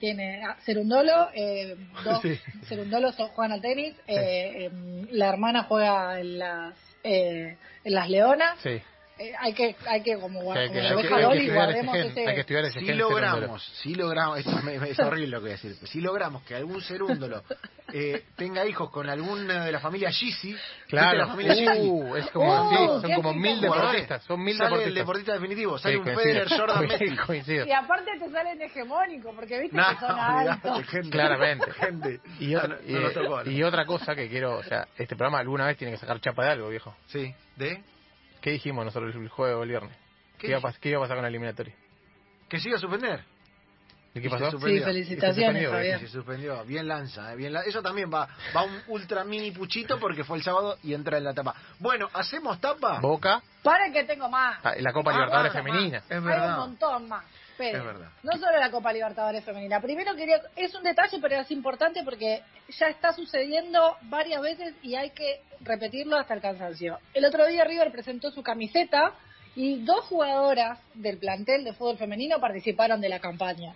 tiene 0.00 0.42
a 0.44 0.56
Cerundolo, 0.64 1.28
eh, 1.34 1.76
dos 2.04 2.20
Sí. 2.22 2.38
Cerundolo 2.68 3.12
son- 3.12 3.28
juegan 3.28 3.52
al 3.52 3.60
tenis, 3.60 3.94
eh, 4.06 4.64
em, 4.66 5.06
la 5.12 5.28
hermana 5.28 5.64
juega 5.64 6.18
en 6.20 6.38
las 6.38 6.74
eh, 7.04 7.56
en 7.84 7.94
las 7.94 8.08
leonas, 8.08 8.58
sí. 8.62 8.80
Eh, 9.22 9.32
hay 9.38 9.52
que 9.54 9.76
hay 9.86 10.02
que 10.02 10.18
como, 10.18 10.40
hay 10.52 10.68
como 10.68 10.72
que- 10.80 10.80
hay 10.80 10.96
que- 10.96 11.14
hay 11.14 11.30
que 11.38 11.44
ese 11.44 11.54
guardemos 11.54 11.94
gen, 11.94 12.06
ese 12.10 12.26
hay 12.28 12.34
que 12.34 12.40
estudiar 12.40 12.64
ese 12.64 12.80
si 12.80 12.86
gen 12.86 12.98
logramos, 12.98 13.62
si 13.82 13.94
logramos, 13.94 14.38
esto 14.38 14.50
me- 14.62 14.78
me- 14.80 14.90
es 14.90 14.98
horrible 14.98 15.28
lo 15.28 15.36
que 15.38 15.42
voy 15.42 15.50
a 15.50 15.52
decir, 15.52 15.76
si 15.86 16.00
logramos 16.00 16.42
que 16.42 16.54
algún 16.56 16.82
cerúndolo 16.82 17.42
eh, 17.92 18.24
tenga 18.36 18.64
hijos 18.66 18.90
con 18.90 19.08
alguna 19.08 19.64
de 19.66 19.70
la 19.72 19.78
familia 19.80 20.10
Gisi, 20.10 20.56
Claro, 20.88 21.18
la 21.18 21.26
familia 21.28 21.54
uh, 21.76 22.16
es 22.16 22.26
como, 22.30 22.52
Uh, 22.70 22.70
sí, 22.70 23.06
son 23.06 23.12
como 23.14 23.34
mil 23.34 23.60
deportistas, 23.60 24.24
son 24.24 24.42
mil 24.42 24.56
sale 24.56 24.68
el 24.68 24.94
deportistas. 24.94 24.94
deportista 25.02 25.32
definitivo, 25.34 25.78
sale 25.78 25.94
Sí, 25.94 25.98
un 25.98 26.04
coincido. 26.04 26.24
Federer, 26.24 26.48
Jordan, 26.58 26.86
Messi. 26.88 27.68
Y 27.68 27.72
aparte 27.72 28.10
te 28.18 28.30
salen 28.30 28.62
hegemónico 28.62 29.32
porque 29.34 29.60
viste 29.60 29.76
No, 29.76 29.88
que 29.90 29.96
son 30.06 30.18
altos 30.18 30.86
gente. 30.88 31.10
Claramente. 31.10 31.70
Gente. 31.72 32.20
Y, 32.40 32.54
otra, 32.54 32.68
no, 32.68 32.76
no 32.86 33.00
nos 33.00 33.12
tocó, 33.14 33.42
y- 33.42 33.44
¿no? 33.44 33.50
y 33.52 33.62
otra 33.62 33.84
cosa 33.86 34.14
que 34.14 34.28
quiero, 34.28 34.56
o 34.58 34.62
sea, 34.64 34.88
este 34.96 35.14
programa 35.14 35.38
alguna 35.40 35.66
vez 35.66 35.76
tiene 35.76 35.92
que 35.92 35.98
sacar 35.98 36.18
chapa 36.20 36.44
de 36.46 36.50
algo, 36.52 36.68
viejo. 36.70 36.94
Sí, 37.08 37.34
¿de? 37.56 37.82
¿Qué 38.42 38.50
dijimos 38.50 38.84
nosotros 38.84 39.14
el 39.14 39.28
juego 39.28 39.62
el 39.62 39.68
viernes? 39.70 39.96
¿Qué 40.36 40.48
¿Qué, 40.48 40.58
iba, 40.58 40.68
a 40.68 40.72
qué 40.72 40.88
iba 40.90 40.98
a 40.98 41.02
pasar 41.02 41.16
con 41.16 41.22
la 41.22 41.28
eliminatoria? 41.28 41.74
Que 42.48 42.58
siga 42.58 42.76
a 42.76 42.78
suspender. 42.78 43.24
¿Y 44.14 44.20
qué 44.20 44.28
se 44.28 44.36
pasó? 44.36 44.58
sí 44.58 44.80
felicitaciones 44.80 45.70
Javier 45.70 46.00
se 46.00 46.08
suspendió. 46.08 46.62
Bien 46.66 46.86
lanza, 46.86 47.32
eh, 47.32 47.36
bien 47.36 47.52
la- 47.54 47.62
Eso 47.62 47.80
también 47.80 48.12
va, 48.12 48.28
va 48.54 48.64
un 48.64 48.82
ultra 48.88 49.24
mini 49.24 49.52
puchito 49.52 49.98
porque 49.98 50.22
fue 50.22 50.36
el 50.36 50.42
sábado 50.42 50.76
y 50.82 50.92
entra 50.92 51.16
en 51.16 51.24
la 51.24 51.32
tapa. 51.32 51.54
Bueno, 51.78 52.10
¿hacemos 52.12 52.60
tapa? 52.60 53.00
Boca, 53.00 53.40
para 53.62 53.90
que 53.90 54.04
tengo 54.04 54.28
más 54.28 54.58
ah, 54.64 54.74
la 54.78 54.92
Copa 54.92 55.12
Ah, 55.12 55.14
Libertadores 55.14 55.52
bueno, 55.54 55.68
femenina. 55.70 55.98
Es 55.98 56.10
Hay 56.10 56.18
un 56.18 56.24
verdad. 56.24 56.56
montón 56.58 57.08
más. 57.08 57.24
Pero 57.58 57.78
Es 57.78 57.84
verdad. 57.84 58.08
no 58.22 58.32
solo 58.32 58.58
la 58.58 58.70
Copa 58.70 58.92
Libertadores 58.92 59.44
femenina. 59.44 59.80
Primero 59.80 60.14
quería, 60.14 60.40
es 60.56 60.74
un 60.74 60.82
detalle, 60.82 61.18
pero 61.20 61.36
es 61.40 61.50
importante 61.50 62.02
porque 62.04 62.42
ya 62.68 62.86
está 62.88 63.12
sucediendo 63.12 63.96
varias 64.02 64.40
veces 64.40 64.74
y 64.82 64.94
hay 64.94 65.10
que 65.10 65.40
repetirlo 65.60 66.16
hasta 66.16 66.34
el 66.34 66.40
cansancio. 66.40 66.98
El 67.14 67.24
otro 67.24 67.46
día 67.46 67.64
River 67.64 67.92
presentó 67.92 68.30
su 68.30 68.42
camiseta 68.42 69.12
y 69.54 69.84
dos 69.84 70.06
jugadoras 70.06 70.78
del 70.94 71.18
plantel 71.18 71.64
de 71.64 71.74
fútbol 71.74 71.98
femenino 71.98 72.40
participaron 72.40 73.00
de 73.00 73.08
la 73.08 73.20
campaña. 73.20 73.74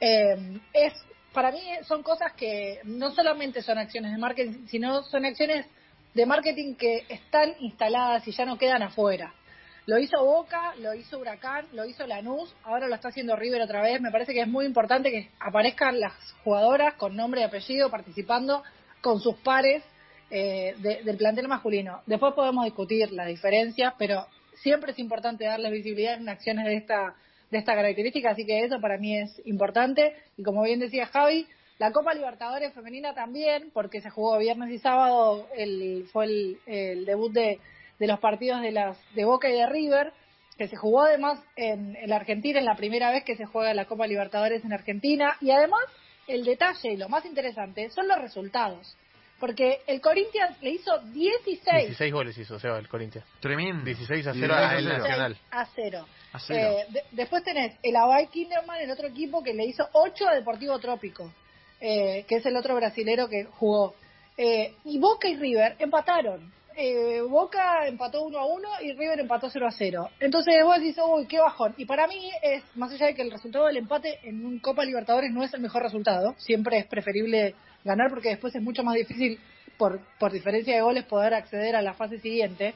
Eh, 0.00 0.60
es 0.72 0.94
para 1.32 1.50
mí 1.50 1.62
son 1.86 2.02
cosas 2.02 2.32
que 2.34 2.80
no 2.84 3.10
solamente 3.10 3.62
son 3.62 3.78
acciones 3.78 4.12
de 4.12 4.18
marketing, 4.18 4.66
sino 4.68 5.02
son 5.04 5.24
acciones 5.24 5.66
de 6.14 6.26
marketing 6.26 6.74
que 6.74 7.06
están 7.08 7.54
instaladas 7.60 8.26
y 8.28 8.32
ya 8.32 8.44
no 8.44 8.58
quedan 8.58 8.82
afuera. 8.82 9.32
Lo 9.86 9.98
hizo 9.98 10.24
Boca, 10.24 10.74
lo 10.78 10.94
hizo 10.94 11.18
Huracán, 11.18 11.66
lo 11.72 11.84
hizo 11.84 12.06
Lanús, 12.06 12.54
ahora 12.62 12.86
lo 12.86 12.94
está 12.94 13.08
haciendo 13.08 13.34
River 13.34 13.62
otra 13.62 13.82
vez. 13.82 14.00
Me 14.00 14.12
parece 14.12 14.32
que 14.32 14.40
es 14.42 14.46
muy 14.48 14.64
importante 14.64 15.10
que 15.10 15.28
aparezcan 15.40 15.98
las 15.98 16.12
jugadoras 16.44 16.94
con 16.94 17.16
nombre 17.16 17.40
y 17.40 17.44
apellido 17.44 17.90
participando 17.90 18.62
con 19.00 19.20
sus 19.20 19.36
pares 19.38 19.82
eh, 20.30 20.74
de- 20.78 21.02
del 21.02 21.16
plantel 21.18 21.46
masculino. 21.48 22.00
Después 22.06 22.32
podemos 22.32 22.64
discutir 22.64 23.12
las 23.12 23.26
diferencias, 23.26 23.92
pero 23.98 24.26
siempre 24.54 24.92
es 24.92 24.98
importante 24.98 25.44
darles 25.44 25.72
visibilidad 25.72 26.14
en 26.14 26.28
acciones 26.28 26.64
de 26.64 26.76
esta 26.76 27.14
de 27.50 27.58
esta 27.58 27.74
característica, 27.74 28.30
así 28.30 28.46
que 28.46 28.64
eso 28.64 28.80
para 28.80 28.96
mí 28.96 29.14
es 29.18 29.30
importante. 29.44 30.14
Y 30.38 30.42
como 30.42 30.62
bien 30.62 30.80
decía 30.80 31.04
Javi, 31.04 31.46
la 31.78 31.92
Copa 31.92 32.14
Libertadores 32.14 32.72
femenina 32.72 33.12
también, 33.12 33.70
porque 33.74 34.00
se 34.00 34.08
jugó 34.08 34.38
viernes 34.38 34.70
y 34.70 34.78
sábado, 34.78 35.46
el, 35.54 36.06
fue 36.14 36.24
el, 36.24 36.58
el 36.64 37.04
debut 37.04 37.30
de, 37.30 37.58
de 38.02 38.08
los 38.08 38.18
partidos 38.18 38.60
de 38.62 38.72
las 38.72 38.98
de 39.14 39.24
Boca 39.24 39.48
y 39.48 39.52
de 39.52 39.64
River, 39.66 40.12
que 40.58 40.66
se 40.66 40.76
jugó 40.76 41.02
además 41.02 41.38
en, 41.54 41.94
en 41.96 42.10
la 42.10 42.16
Argentina, 42.16 42.58
es 42.58 42.64
la 42.64 42.74
primera 42.74 43.12
vez 43.12 43.22
que 43.22 43.36
se 43.36 43.46
juega 43.46 43.72
la 43.74 43.84
Copa 43.84 44.08
Libertadores 44.08 44.64
en 44.64 44.72
Argentina, 44.72 45.36
y 45.40 45.52
además 45.52 45.80
el 46.26 46.44
detalle 46.44 46.92
y 46.92 46.96
lo 46.96 47.08
más 47.08 47.24
interesante 47.24 47.90
son 47.90 48.08
los 48.08 48.18
resultados. 48.20 48.96
Porque 49.38 49.80
el 49.86 50.00
Corinthians 50.00 50.60
le 50.62 50.70
hizo 50.70 50.98
16, 51.12 51.86
16 51.86 52.12
goles 52.12 52.36
hizo 52.38 52.58
Seba 52.58 52.78
el 52.78 52.88
Corinthians. 52.88 53.26
Tremendo. 53.40 53.84
16 53.84 54.26
a 54.26 54.32
0 54.34 54.46
16 54.46 54.52
a 54.52 54.78
el 54.78 54.84
cero. 54.84 54.98
Nacional. 54.98 55.36
a 55.50 55.66
0. 55.74 56.06
A 56.32 56.38
cero. 56.40 56.58
Eh, 56.78 56.86
de- 56.92 57.02
después 57.12 57.42
tenés 57.44 57.74
el 57.82 57.94
Abay 57.96 58.26
Kinderman, 58.28 58.80
el 58.80 58.90
otro 58.90 59.06
equipo 59.08 59.42
que 59.44 59.54
le 59.54 59.64
hizo 59.64 59.88
8 59.92 60.28
a 60.28 60.34
Deportivo 60.34 60.78
Trópico, 60.80 61.32
eh, 61.80 62.24
que 62.28 62.36
es 62.36 62.46
el 62.46 62.56
otro 62.56 62.74
brasilero 62.76 63.28
que 63.28 63.44
jugó. 63.44 63.94
Eh, 64.36 64.74
y 64.84 64.98
Boca 64.98 65.28
y 65.28 65.36
River 65.36 65.74
empataron. 65.78 66.52
Eh, 66.76 67.20
Boca 67.22 67.86
empató 67.86 68.22
1 68.22 68.38
a 68.38 68.46
1 68.46 68.68
y 68.82 68.92
River 68.92 69.20
empató 69.20 69.48
0 69.50 69.66
a 69.66 69.72
0. 69.72 70.10
Entonces 70.20 70.64
vos 70.64 70.78
decís, 70.78 70.96
uy, 71.06 71.26
qué 71.26 71.38
bajón. 71.38 71.74
Y 71.76 71.84
para 71.84 72.06
mí 72.06 72.30
es, 72.42 72.62
más 72.74 72.92
allá 72.92 73.06
de 73.06 73.14
que 73.14 73.22
el 73.22 73.30
resultado 73.30 73.66
del 73.66 73.76
empate 73.76 74.20
en 74.22 74.44
un 74.44 74.58
Copa 74.58 74.84
Libertadores 74.84 75.30
no 75.32 75.42
es 75.42 75.52
el 75.54 75.60
mejor 75.60 75.82
resultado, 75.82 76.34
siempre 76.38 76.78
es 76.78 76.86
preferible 76.86 77.54
ganar 77.84 78.10
porque 78.10 78.30
después 78.30 78.54
es 78.54 78.62
mucho 78.62 78.82
más 78.82 78.94
difícil 78.94 79.38
por, 79.76 80.00
por 80.18 80.32
diferencia 80.32 80.74
de 80.74 80.82
goles 80.82 81.04
poder 81.04 81.34
acceder 81.34 81.76
a 81.76 81.82
la 81.82 81.94
fase 81.94 82.18
siguiente 82.20 82.74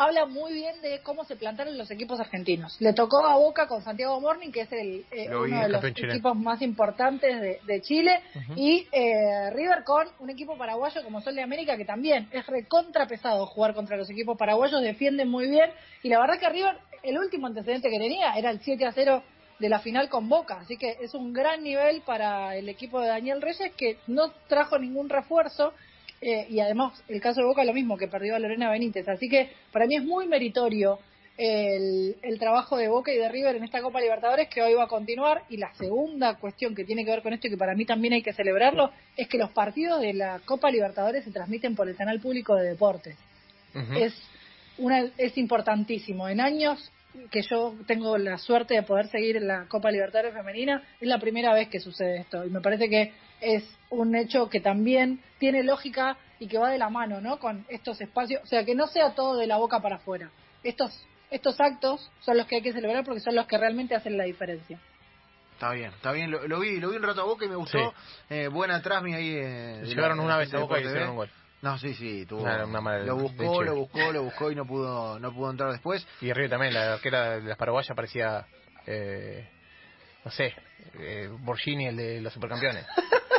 habla 0.00 0.24
muy 0.24 0.54
bien 0.54 0.80
de 0.80 1.00
cómo 1.02 1.24
se 1.24 1.36
plantaron 1.36 1.76
los 1.76 1.90
equipos 1.90 2.18
argentinos. 2.18 2.74
Le 2.80 2.94
tocó 2.94 3.26
a 3.26 3.36
Boca 3.36 3.68
con 3.68 3.82
Santiago 3.82 4.18
Morning, 4.18 4.50
que 4.50 4.62
es 4.62 4.72
el, 4.72 5.04
eh, 5.10 5.28
vi, 5.28 5.34
uno 5.34 5.60
de 5.60 5.68
los 5.68 5.84
equipos 5.84 6.36
más 6.36 6.62
importantes 6.62 7.38
de, 7.40 7.60
de 7.66 7.82
Chile, 7.82 8.22
y 8.56 8.86
eh, 8.92 9.50
River 9.50 9.84
con 9.84 10.08
un 10.20 10.30
equipo 10.30 10.56
paraguayo 10.56 11.04
como 11.04 11.20
Sol 11.20 11.34
de 11.34 11.42
América, 11.42 11.76
que 11.76 11.84
también 11.84 12.28
es 12.32 12.46
recontra 12.46 13.06
pesado 13.06 13.46
jugar 13.46 13.74
contra 13.74 13.98
los 13.98 14.08
equipos 14.08 14.38
paraguayos, 14.38 14.80
defienden 14.80 15.28
muy 15.28 15.50
bien, 15.50 15.70
y 16.02 16.08
la 16.08 16.18
verdad 16.18 16.38
que 16.38 16.48
River, 16.48 16.78
el 17.02 17.18
último 17.18 17.46
antecedente 17.46 17.90
que 17.90 17.98
tenía 17.98 18.32
era 18.32 18.50
el 18.50 18.60
7 18.60 18.86
a 18.86 18.92
0 18.92 19.22
de 19.58 19.68
la 19.68 19.80
final 19.80 20.08
con 20.08 20.30
Boca, 20.30 20.60
así 20.60 20.78
que 20.78 20.96
es 21.02 21.12
un 21.12 21.34
gran 21.34 21.62
nivel 21.62 22.00
para 22.00 22.56
el 22.56 22.70
equipo 22.70 23.00
de 23.00 23.08
Daniel 23.08 23.42
Reyes, 23.42 23.72
que 23.76 23.98
no 24.06 24.30
trajo 24.48 24.78
ningún 24.78 25.10
refuerzo, 25.10 25.74
eh, 26.20 26.46
y 26.50 26.60
además 26.60 27.02
el 27.08 27.20
caso 27.20 27.40
de 27.40 27.46
Boca 27.46 27.64
lo 27.64 27.72
mismo, 27.72 27.96
que 27.96 28.08
perdió 28.08 28.36
a 28.36 28.38
Lorena 28.38 28.70
Benítez. 28.70 29.08
Así 29.08 29.28
que 29.28 29.50
para 29.72 29.86
mí 29.86 29.96
es 29.96 30.04
muy 30.04 30.28
meritorio 30.28 30.98
el, 31.38 32.16
el 32.20 32.38
trabajo 32.38 32.76
de 32.76 32.88
Boca 32.88 33.12
y 33.12 33.16
de 33.16 33.30
River 33.30 33.56
en 33.56 33.64
esta 33.64 33.80
Copa 33.80 34.00
Libertadores 34.00 34.48
que 34.48 34.62
hoy 34.62 34.74
va 34.74 34.84
a 34.84 34.88
continuar. 34.88 35.44
Y 35.48 35.56
la 35.56 35.72
segunda 35.74 36.34
cuestión 36.36 36.74
que 36.74 36.84
tiene 36.84 37.04
que 37.04 37.10
ver 37.10 37.22
con 37.22 37.32
esto 37.32 37.46
y 37.46 37.50
que 37.50 37.56
para 37.56 37.74
mí 37.74 37.86
también 37.86 38.12
hay 38.12 38.22
que 38.22 38.34
celebrarlo 38.34 38.90
es 39.16 39.28
que 39.28 39.38
los 39.38 39.50
partidos 39.50 40.02
de 40.02 40.12
la 40.12 40.40
Copa 40.44 40.70
Libertadores 40.70 41.24
se 41.24 41.30
transmiten 41.30 41.74
por 41.74 41.88
el 41.88 41.96
canal 41.96 42.20
público 42.20 42.54
de 42.54 42.68
deportes. 42.68 43.16
Es 43.96 44.12
una 44.76 45.10
es 45.16 45.38
importantísimo. 45.38 46.28
En 46.28 46.40
años 46.40 46.92
que 47.30 47.42
yo 47.42 47.74
tengo 47.86 48.18
la 48.18 48.38
suerte 48.38 48.74
de 48.74 48.82
poder 48.82 49.08
seguir 49.08 49.40
la 49.40 49.66
Copa 49.68 49.90
Libertadores 49.90 50.34
Femenina, 50.34 50.82
es 51.00 51.08
la 51.08 51.18
primera 51.18 51.54
vez 51.54 51.68
que 51.68 51.80
sucede 51.80 52.18
esto. 52.20 52.44
Y 52.44 52.50
me 52.50 52.60
parece 52.60 52.88
que 52.88 53.12
es 53.40 53.64
un 53.90 54.14
hecho 54.14 54.48
que 54.48 54.60
también 54.60 55.20
tiene 55.38 55.62
lógica 55.62 56.16
y 56.38 56.46
que 56.48 56.58
va 56.58 56.70
de 56.70 56.78
la 56.78 56.88
mano, 56.90 57.20
¿no? 57.20 57.38
Con 57.38 57.64
estos 57.68 58.00
espacios, 58.00 58.42
o 58.42 58.46
sea, 58.46 58.64
que 58.64 58.74
no 58.74 58.86
sea 58.86 59.14
todo 59.14 59.36
de 59.36 59.46
la 59.46 59.56
boca 59.58 59.80
para 59.80 59.96
afuera. 59.96 60.30
Estos, 60.62 60.90
estos 61.30 61.60
actos 61.60 62.10
son 62.20 62.36
los 62.36 62.46
que 62.46 62.56
hay 62.56 62.62
que 62.62 62.72
celebrar 62.72 63.04
porque 63.04 63.20
son 63.20 63.34
los 63.34 63.46
que 63.46 63.58
realmente 63.58 63.94
hacen 63.94 64.16
la 64.16 64.24
diferencia. 64.24 64.78
Está 65.54 65.72
bien, 65.72 65.90
está 65.92 66.12
bien, 66.12 66.30
lo, 66.30 66.46
lo 66.48 66.60
vi, 66.60 66.80
lo 66.80 66.88
vi 66.90 66.96
un 66.96 67.02
rato 67.02 67.20
a 67.20 67.24
Boca 67.24 67.44
y 67.44 67.48
me 67.48 67.56
gustó. 67.56 67.92
Eh, 68.30 68.48
buena 68.48 68.80
Trasmi 68.80 69.12
ahí. 69.14 69.34
Eh, 69.36 69.82
Llegaron 69.84 70.16
la- 70.18 70.24
una 70.24 70.36
vez 70.38 70.52
a 70.54 70.58
Boca 70.58 70.78
y 70.80 70.84
hicieron 70.84 71.10
un 71.10 71.16
gol. 71.16 71.30
No, 71.60 71.76
sí, 71.78 71.92
sí, 71.92 72.24
tuvo. 72.24 72.40
Una- 72.42 72.64
una 72.64 72.80
mala 72.80 73.04
lo 73.04 73.16
buscó, 73.16 73.62
lo 73.62 73.74
buscó, 73.76 74.12
lo 74.12 74.22
buscó 74.22 74.50
y 74.50 74.54
no 74.54 74.64
pudo, 74.64 75.18
no 75.18 75.34
pudo 75.34 75.50
entrar 75.50 75.70
después. 75.72 76.06
Y 76.22 76.32
Río 76.32 76.48
también, 76.48 76.72
la 76.72 76.94
arquera 76.94 77.32
de 77.38 77.42
las 77.42 77.58
paraguayas 77.58 77.94
parecía, 77.94 78.46
eh, 78.86 79.46
no 80.24 80.30
sé, 80.30 80.54
eh, 80.98 81.28
Borgini, 81.40 81.88
el 81.88 81.96
de 81.98 82.20
los 82.22 82.32
supercampeones. 82.32 82.86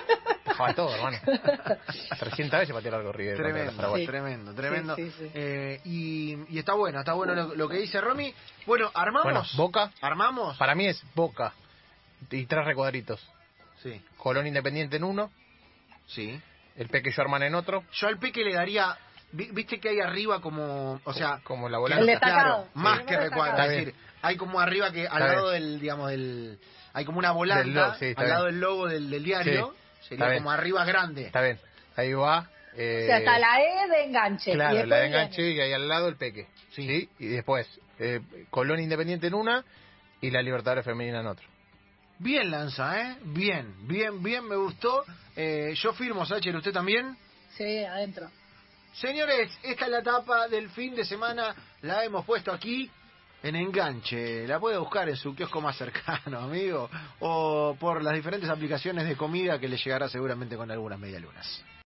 Todo, 0.76 0.96
hermano. 0.96 1.18
300 2.20 2.60
veces 2.60 2.74
pateó 2.76 2.92
largo 2.92 3.12
River 3.12 3.38
Tremendo, 3.38 3.94
tremendo, 4.06 4.54
tremendo. 4.54 4.96
Sí, 4.96 5.06
sí, 5.12 5.14
sí. 5.20 5.32
Eh, 5.34 5.82
y, 5.86 6.38
y 6.56 6.60
está 6.60 6.74
bueno, 6.74 7.00
está 7.00 7.14
bueno 7.14 7.34
lo, 7.36 7.56
lo 7.56 7.70
que 7.70 7.78
dice 7.78 8.00
Romy. 8.02 8.34
Bueno, 8.66 8.90
armamos. 8.94 9.24
Bueno, 9.24 9.44
Boca, 9.56 9.92
¿Armamos? 10.02 10.58
para 10.58 10.76
mí 10.76 10.88
es 10.88 11.02
Boca 11.16 11.54
y 12.30 12.46
tres 12.46 12.66
recuadritos. 12.66 13.20
Sí, 13.84 14.02
Colón 14.18 14.46
Independiente 14.48 14.98
en 14.98 15.04
uno, 15.04 15.32
sí. 16.08 16.40
el 16.76 16.88
Peque 16.88 17.12
Sherman 17.12 17.44
en 17.44 17.56
otro, 17.56 17.84
Yo 17.94 18.08
al 18.08 18.18
Peque 18.20 18.44
le 18.44 18.54
daría. 18.54 18.96
vi- 19.32 19.50
Viste 19.52 19.80
que 19.80 19.90
hay 19.90 20.00
arriba 20.00 20.40
como. 20.42 21.02
O 21.04 21.14
sea. 21.14 21.40
como 21.44 21.68
la 21.70 21.80
volante. 21.80 22.06
destacado. 22.06 22.68
más 22.76 23.00
Sí. 23.00 23.06
que 23.06 23.18
recuadro. 23.18 23.64
Es 23.64 23.70
decir, 23.70 23.96
hay 24.22 24.38
como 24.38 24.60
arriba 24.60 24.92
que 24.92 25.08
al 25.08 25.22
Está 25.24 25.34
lado 25.34 25.50
del, 25.50 25.80
digamos, 25.80 26.10
del. 26.12 26.60
Hay 26.94 27.06
como 27.06 27.18
una 27.20 27.32
volanta 27.32 27.96
sí, 27.96 28.14
al 28.16 28.30
lado 28.30 28.44
bien. 28.46 28.54
del 28.56 28.62
logo 28.62 28.88
del, 28.88 29.10
del 29.10 29.24
diario. 29.24 29.72
Sí, 29.74 29.78
Sería 30.02 30.34
como 30.36 30.52
arriba 30.52 30.84
grande. 30.86 31.26
Está 31.28 31.42
bien, 31.42 31.60
ahí 31.96 32.14
va. 32.14 32.50
eh, 32.76 33.02
O 33.04 33.08
sea, 33.08 33.18
está 33.20 33.40
la 33.40 33.62
E 33.62 33.88
de 33.90 34.04
enganche. 34.06 34.52
y 34.52 34.54
Claro, 34.56 34.74
después 34.76 34.90
la 34.90 34.96
de 34.98 35.02
viene- 35.04 35.18
enganche 35.18 35.52
y 35.52 35.60
ahí 35.60 35.74
al 35.74 35.88
lado 35.88 36.08
el 36.08 36.16
Peque. 36.18 36.48
Sí. 36.72 37.10
Y 37.20 37.28
después 37.28 37.68
eh, 38.00 38.22
Colón 38.50 38.80
Independiente 38.80 39.28
en 39.28 39.34
una 39.36 39.64
y 40.22 40.32
la 40.32 40.42
Libertadores 40.42 40.86
Femenina 40.86 41.20
en 41.20 41.28
otra. 41.28 41.46
Bien 42.20 42.50
lanza, 42.52 43.00
¿eh? 43.02 43.16
Bien, 43.24 43.88
bien, 43.88 44.22
bien, 44.22 44.48
me 44.48 44.56
gustó. 44.56 45.04
Eh, 45.36 45.74
yo 45.76 45.94
firmo, 45.94 46.26
Sacher, 46.26 46.56
¿usted 46.56 46.72
también? 46.72 47.18
Sí, 47.58 47.84
adentro. 47.84 48.30
Señores, 48.94 49.50
esta 49.64 49.86
es 49.86 49.92
la 49.92 50.00
etapa 50.00 50.48
del 50.48 50.70
fin 50.70 50.94
de 50.96 51.06
semana. 51.06 51.56
La 51.82 52.04
hemos 52.06 52.26
puesto 52.26 52.52
aquí 52.52 52.90
en 53.44 53.56
enganche. 53.56 54.48
La 54.48 54.60
puede 54.60 54.78
buscar 54.78 55.10
en 55.10 55.16
su 55.16 55.36
kiosco 55.36 55.62
más 55.62 55.78
cercano, 55.78 56.40
amigo. 56.42 56.90
O 57.20 57.76
por 57.80 58.04
las 58.04 58.14
diferentes 58.14 58.50
aplicaciones 58.50 59.08
de 59.08 59.16
comida 59.16 59.60
que 59.60 59.68
le 59.68 59.78
llegará 59.78 60.10
seguramente 60.10 60.56
con 60.56 60.70
algunas 60.70 61.00
medialunas. 61.00 61.64